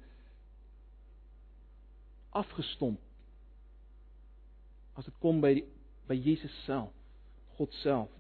afgestomp 2.37 3.01
as 4.97 5.05
dit 5.05 5.17
kom 5.21 5.43
by 5.43 5.51
die, 5.59 5.65
by 6.09 6.17
Jesus 6.17 6.53
self, 6.65 6.93
God 7.59 7.75
self? 7.83 8.13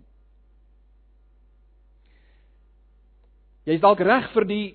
Jy's 3.66 3.80
dalk 3.82 4.02
reg 4.04 4.28
vir 4.34 4.46
die 4.46 4.66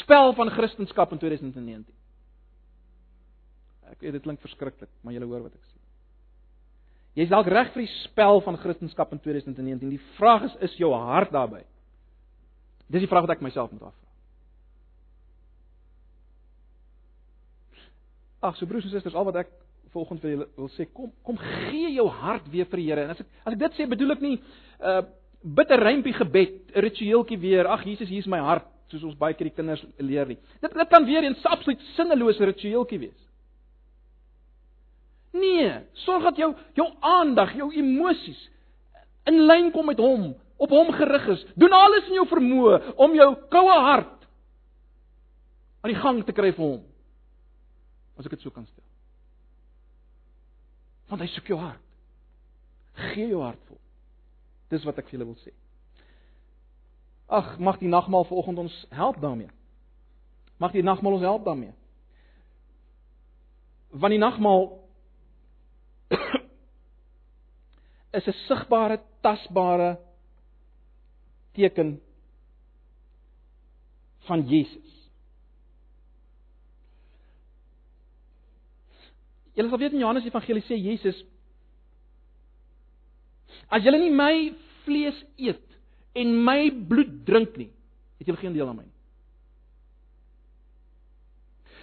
spel 0.00 0.32
van 0.38 0.52
Christendom 0.54 1.16
in 1.16 1.20
2019. 1.20 1.95
Ek 3.96 4.06
weet 4.06 4.18
dit 4.18 4.22
klink 4.22 4.40
verskriklik, 4.44 4.90
maar 5.02 5.14
jy 5.16 5.24
hoor 5.24 5.46
wat 5.46 5.54
ek 5.56 5.64
sê. 5.64 5.76
Jy's 7.16 7.30
dalk 7.32 7.48
reg 7.48 7.70
vir 7.72 7.86
die 7.86 7.92
spel 8.02 8.42
van 8.44 8.58
Christendom 8.60 9.14
in 9.16 9.20
2019. 9.24 9.88
Die 9.94 10.02
vraag 10.18 10.50
is, 10.50 10.56
is 10.68 10.74
jou 10.76 10.90
hart 10.92 11.32
daarbey? 11.32 11.62
Dis 12.92 13.00
die 13.00 13.08
vraag 13.08 13.24
wat 13.24 13.38
ek 13.38 13.44
myself 13.44 13.72
moet 13.72 13.86
afvra. 13.88 14.04
Ag, 18.44 18.58
so 18.58 18.68
broers 18.68 18.84
en 18.84 18.92
susters, 18.92 19.16
al 19.16 19.24
wat 19.30 19.40
ek 19.46 19.54
volgens 19.96 20.20
vir 20.20 20.34
julle 20.34 20.48
wil 20.58 20.68
sê, 20.74 20.84
kom 20.92 21.08
kom 21.24 21.38
gee 21.40 21.94
jou 21.94 22.04
hart 22.20 22.44
weer 22.52 22.68
vir 22.68 22.82
die 22.82 22.88
Here. 22.90 23.06
En 23.06 23.14
as 23.14 23.22
ek 23.22 23.30
as 23.46 23.54
ek 23.54 23.62
dit 23.64 23.78
sê, 23.78 23.86
bedoel 23.88 24.16
ek 24.18 24.24
nie 24.24 24.36
uh 24.84 25.02
bitter 25.56 25.78
rympie 25.78 26.14
gebed, 26.16 26.72
'n 26.74 26.82
ritueeltjie 26.82 27.38
weer. 27.38 27.68
Ag 27.70 27.84
Jesus, 27.86 28.08
hier 28.08 28.18
is 28.18 28.26
my 28.26 28.40
hart, 28.42 28.66
soos 28.90 29.04
ons 29.04 29.14
baie 29.14 29.34
keer 29.34 29.46
die 29.46 29.54
kinders 29.54 29.84
leer 29.98 30.26
nie. 30.26 30.38
Dit 30.60 30.74
dit 30.74 30.88
kan 30.90 31.04
weer 31.06 31.22
'n 31.22 31.36
absoluut 31.44 31.80
sinnelose 31.94 32.44
ritueeltjie 32.44 32.98
wees. 32.98 33.25
Nee, 35.36 35.70
sorg 36.04 36.26
dat 36.30 36.38
jou 36.40 36.52
jou 36.78 36.88
aandag, 37.00 37.54
jou 37.58 37.70
emosies 37.74 38.40
in 39.26 39.42
lyn 39.46 39.72
kom 39.74 39.88
met 39.90 39.98
hom, 39.98 40.30
op 40.56 40.70
hom 40.70 40.92
gerig 40.94 41.26
is. 41.34 41.44
Doen 41.58 41.74
alles 41.74 42.06
in 42.10 42.20
jou 42.20 42.26
vermoë 42.30 42.76
om 43.02 43.14
jou 43.18 43.30
koue 43.52 43.78
hart 43.88 44.12
aan 45.82 45.92
die 45.92 46.00
gang 46.02 46.22
te 46.26 46.34
kry 46.34 46.52
vir 46.54 46.64
hom. 46.64 46.84
As 48.16 48.26
ek 48.26 48.36
dit 48.36 48.46
so 48.46 48.54
kan 48.54 48.66
stel. 48.66 48.84
Want 51.10 51.22
hy 51.22 51.28
soek 51.30 51.50
jou 51.52 51.58
hart. 51.60 51.82
Gee 53.12 53.28
jou 53.30 53.42
hart 53.44 53.60
vir 53.66 53.76
hom. 53.76 53.84
Dis 54.72 54.86
wat 54.88 54.98
ek 54.98 55.10
vir 55.10 55.18
julle 55.18 55.28
wil 55.28 55.38
sê. 55.44 55.52
Ag, 57.26 57.56
mag 57.58 57.78
die 57.82 57.90
nagmaal 57.90 58.26
vanoggend 58.26 58.64
ons 58.64 58.74
help 58.94 59.20
daarmee. 59.22 59.50
Mag 60.62 60.72
die 60.74 60.82
nagmaal 60.86 61.18
ons 61.18 61.26
help 61.26 61.44
daarmee. 61.46 61.74
Want 63.90 64.14
die 64.14 64.22
nagmaal 64.22 64.68
is 68.16 68.26
'n 68.26 68.36
sigbare, 68.48 69.00
tasbare 69.20 69.98
teken 71.52 72.00
van 74.26 74.46
Jesus. 74.48 75.10
Julle 79.54 79.68
sal 79.68 79.78
weet 79.78 79.92
in 79.92 79.98
Johannes 80.04 80.24
Evangelie 80.24 80.64
sê 80.68 80.76
Jesus 80.76 81.24
As 83.72 83.82
julle 83.82 83.98
nie 83.98 84.12
my 84.14 84.54
vlees 84.84 85.16
eet 85.36 85.64
en 86.14 86.44
my 86.44 86.70
bloed 86.88 87.24
drink 87.26 87.56
nie, 87.56 87.70
het 88.20 88.28
julle 88.28 88.38
geen 88.38 88.54
deel 88.54 88.68
aan 88.68 88.76
my 88.76 88.84
nie. 88.84 88.94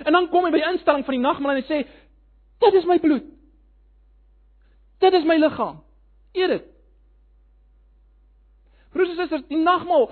En 0.07 0.15
dan 0.15 0.30
kom 0.32 0.45
hy 0.45 0.53
by 0.53 0.61
die 0.61 0.69
instelling 0.71 1.03
van 1.05 1.17
die 1.17 1.24
nagmaal 1.24 1.57
en 1.57 1.61
hy 1.61 1.67
sê: 1.67 1.82
"Dit 2.63 2.80
is 2.80 2.88
my 2.89 2.97
bloed. 3.03 3.32
Dit 5.04 5.14
is 5.20 5.28
my 5.28 5.38
liggaam. 5.38 5.82
Eet 6.32 6.56
dit." 6.56 6.70
Broers 8.93 9.10
en 9.10 9.16
susters, 9.16 9.45
die 9.49 9.58
nagmaal, 9.58 10.12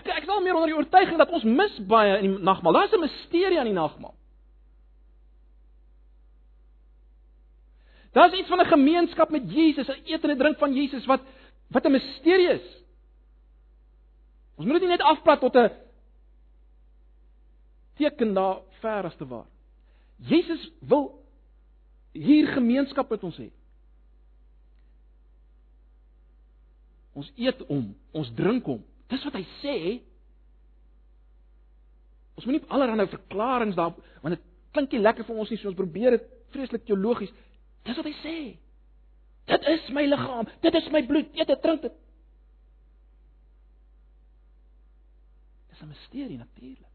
ek 0.00 0.08
ek 0.16 0.24
is 0.26 0.32
al 0.32 0.42
meer 0.42 0.56
onder 0.58 0.72
die 0.72 0.78
oortuiging 0.78 1.18
dat 1.20 1.30
ons 1.30 1.46
mis 1.46 1.76
baie 1.90 2.16
in 2.18 2.26
die 2.26 2.42
nagmaal. 2.42 2.74
Daar's 2.76 2.94
'n 2.96 3.04
misterie 3.04 3.58
aan 3.58 3.70
die 3.70 3.76
nagmaal. 3.76 4.14
Daar's 8.12 8.34
iets 8.34 8.48
van 8.48 8.60
'n 8.60 8.72
gemeenskap 8.74 9.30
met 9.30 9.52
Jesus, 9.52 9.88
'n 9.88 10.02
eet 10.04 10.24
en 10.24 10.30
'n 10.30 10.38
drink 10.38 10.58
van 10.58 10.74
Jesus 10.74 11.06
wat 11.06 11.20
wat 11.70 11.84
'n 11.86 11.92
misterie 11.92 12.50
is. 12.50 12.66
Ons 14.56 14.66
moet 14.66 14.80
dit 14.80 14.88
nie 14.88 14.96
net 14.96 15.06
afplat 15.06 15.40
tot 15.40 15.56
'n 15.56 15.70
teken 17.96 18.34
daar 18.34 18.58
ver 18.80 19.04
as 19.04 19.16
te 19.16 19.26
waar. 19.26 19.46
Jesus 20.16 20.70
wil 20.80 21.24
hier 22.12 22.48
gemeenskap 22.48 23.10
met 23.10 23.22
ons 23.22 23.38
hê. 23.38 23.50
Ons 27.18 27.30
eet 27.36 27.60
hom, 27.68 27.90
ons 28.14 28.30
drink 28.38 28.68
hom. 28.70 28.82
Dis 29.10 29.24
wat 29.26 29.36
hy 29.38 29.44
sê. 29.60 29.76
Ons 32.38 32.46
moenie 32.46 32.62
allerlei 32.70 33.08
verklaringe 33.10 33.76
daar 33.76 33.96
want 34.22 34.36
dit 34.36 34.44
klink 34.74 34.92
nie 34.94 35.02
lekker 35.02 35.26
vir 35.26 35.40
ons 35.42 35.50
nie, 35.50 35.58
so 35.58 35.70
ons 35.70 35.78
probeer 35.78 36.14
dit 36.16 36.28
vreeslik 36.54 36.84
teologies. 36.86 37.32
Dis 37.86 37.98
wat 37.98 38.06
hy 38.06 38.14
sê. 38.20 38.36
Dit 39.50 39.66
is 39.72 39.88
my 39.96 40.04
liggaam, 40.06 40.46
dit 40.62 40.78
is 40.78 40.86
my 40.94 41.02
bloed, 41.08 41.32
eet 41.34 41.50
dit, 41.50 41.62
drink 41.64 41.82
dit. 41.82 41.96
Dis 45.72 45.82
'n 45.82 45.88
misterie 45.88 46.38
natuurlik. 46.38 46.86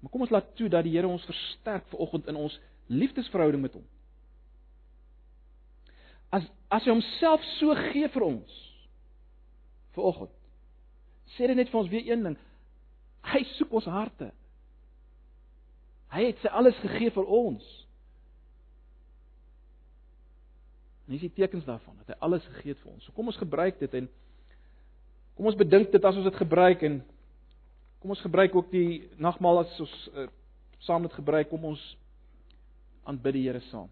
Maar 0.00 0.10
kom 0.10 0.20
ons 0.20 0.30
laat 0.30 0.56
toe 0.56 0.68
dat 0.68 0.84
die 0.84 0.92
Here 0.92 1.08
ons 1.08 1.24
versterk 1.24 1.86
vanoggend 1.90 2.26
in 2.26 2.36
ons 2.36 2.60
liefdesverhouding 2.86 3.62
met 3.62 3.72
hom. 3.72 3.84
As 6.34 6.46
as 6.72 6.82
hy 6.84 6.90
homself 6.90 7.44
so 7.56 7.74
gee 7.92 8.08
vir 8.10 8.24
ons 8.26 8.56
vanoggend. 9.96 10.32
Sê 11.36 11.46
dit 11.46 11.58
net 11.58 11.70
vir 11.70 11.80
ons 11.80 11.90
weer 11.90 12.08
een 12.10 12.24
ding. 12.26 12.36
Hy 13.26 13.42
soek 13.56 13.74
ons 13.80 13.88
harte. 13.90 14.30
Hy 16.14 16.28
het 16.28 16.40
sy 16.42 16.52
alles 16.54 16.78
gegee 16.82 17.10
vir 17.14 17.26
ons. 17.38 17.66
En 21.06 21.14
hier 21.14 21.20
is 21.20 21.28
die 21.28 21.36
tekens 21.38 21.66
daarvan 21.66 21.98
dat 22.02 22.14
hy 22.14 22.18
alles 22.26 22.46
gegee 22.50 22.74
het 22.74 22.82
vir 22.82 22.92
ons. 22.92 23.04
So 23.06 23.14
kom 23.14 23.30
ons 23.30 23.38
gebruik 23.38 23.78
dit 23.82 23.92
en 24.00 24.08
kom 25.38 25.50
ons 25.50 25.58
bedink 25.58 25.92
dit 25.94 26.08
as 26.08 26.18
ons 26.18 26.26
dit 26.26 26.40
gebruik 26.40 26.82
en 26.88 26.98
kom 28.02 28.14
ons 28.14 28.24
gebruik 28.26 28.54
ook 28.58 28.72
die 28.72 29.06
nagmaal 29.22 29.62
as 29.64 29.78
ons 29.82 29.94
uh, 30.14 30.26
saam 30.86 31.06
dit 31.06 31.14
gebruik 31.18 31.50
kom 31.50 31.64
ons 31.72 31.82
aanbid 33.06 33.38
die 33.38 33.44
Here 33.46 33.62
saam. 33.70 33.90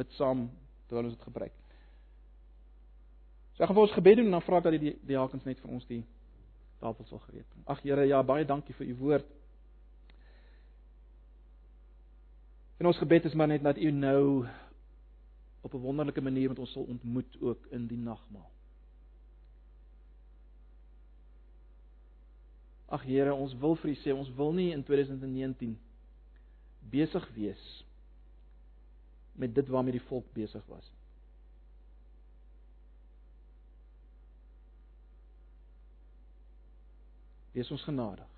Bid 0.00 0.08
saam 0.16 0.48
terwyl 0.90 1.06
ons 1.08 1.16
dit 1.16 1.28
gebruik. 1.28 1.54
So 3.54 3.62
ek 3.62 3.70
gaan 3.70 3.78
vir 3.78 3.86
ons 3.86 3.98
gebed 3.98 4.18
doen 4.18 4.30
en 4.30 4.38
dan 4.38 4.46
vra 4.46 4.58
ek 4.58 4.66
dat 4.66 4.78
die 4.80 4.96
diakens 5.06 5.46
net 5.46 5.60
vir 5.62 5.74
ons 5.76 5.86
die 5.86 6.02
tafel 6.80 7.06
sal 7.06 7.22
gereed 7.28 7.46
bring. 7.52 7.66
Ag 7.70 7.82
Here, 7.84 8.06
ja, 8.08 8.22
baie 8.26 8.46
dankie 8.48 8.74
vir 8.74 8.90
u 8.90 8.96
woord. 9.04 9.36
En 12.80 12.88
ons 12.88 12.98
gebed 12.98 13.28
is 13.28 13.36
maar 13.36 13.50
net 13.52 13.62
dat 13.62 13.78
u 13.78 13.90
nou 13.92 14.46
op 15.60 15.74
'n 15.74 15.84
wonderlike 15.84 16.20
manier 16.24 16.48
met 16.48 16.58
ons 16.58 16.72
sal 16.72 16.88
ontmoet 16.88 17.36
ook 17.40 17.66
in 17.70 17.86
die 17.86 17.98
nagmaal. 17.98 18.50
Ag 22.88 23.04
Here, 23.06 23.34
ons 23.34 23.54
wil 23.54 23.76
vir 23.76 23.90
U 23.90 23.94
sê 23.94 24.10
ons 24.10 24.34
wil 24.34 24.52
nie 24.52 24.72
in 24.72 24.82
2019 24.82 25.78
besig 26.90 27.28
wees 27.34 27.84
met 29.32 29.54
dit 29.54 29.68
waarmee 29.68 29.98
die 29.98 30.08
volk 30.08 30.26
besig 30.32 30.64
was. 30.66 30.90
Wees 37.52 37.70
ons 37.70 37.82
genadig. 37.82 38.28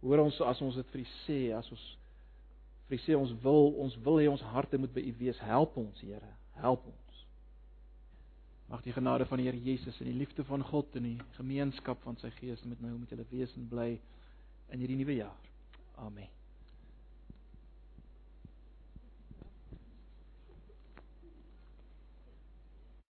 Hoor 0.00 0.24
ons 0.24 0.40
as 0.40 0.60
ons 0.64 0.74
dit 0.74 0.94
vir 0.94 1.02
U 1.02 1.10
sê, 1.24 1.40
as 1.56 1.68
ons 1.70 1.90
Hy 2.92 2.98
sê 3.00 3.14
ons 3.16 3.30
wil 3.40 3.70
ons 3.80 3.94
wil 4.04 4.18
hê 4.20 4.26
ons 4.28 4.42
harte 4.52 4.76
moet 4.76 4.92
by 4.92 5.00
U 5.08 5.12
wees. 5.16 5.38
Help 5.48 5.78
ons, 5.80 6.02
Here. 6.04 6.28
Help 6.60 6.84
ons. 6.90 7.22
Mag 8.68 8.84
die 8.84 8.92
genade 8.92 9.24
van 9.30 9.40
die 9.40 9.48
Here 9.48 9.62
Jesus 9.64 9.96
en 10.00 10.10
die 10.10 10.18
liefde 10.18 10.44
van 10.44 10.64
God 10.68 11.00
en 11.00 11.08
die 11.08 11.16
gemeenskap 11.38 12.04
van 12.04 12.20
sy 12.20 12.32
Gees 12.36 12.60
met 12.68 12.84
nou 12.84 12.98
met 12.98 13.16
julle 13.16 13.28
wees 13.32 13.56
en 13.56 13.68
bly 13.72 13.90
in 14.68 14.84
hierdie 14.84 15.00
nuwe 15.00 15.20
jaar. 15.22 15.50
Amen. 16.04 16.41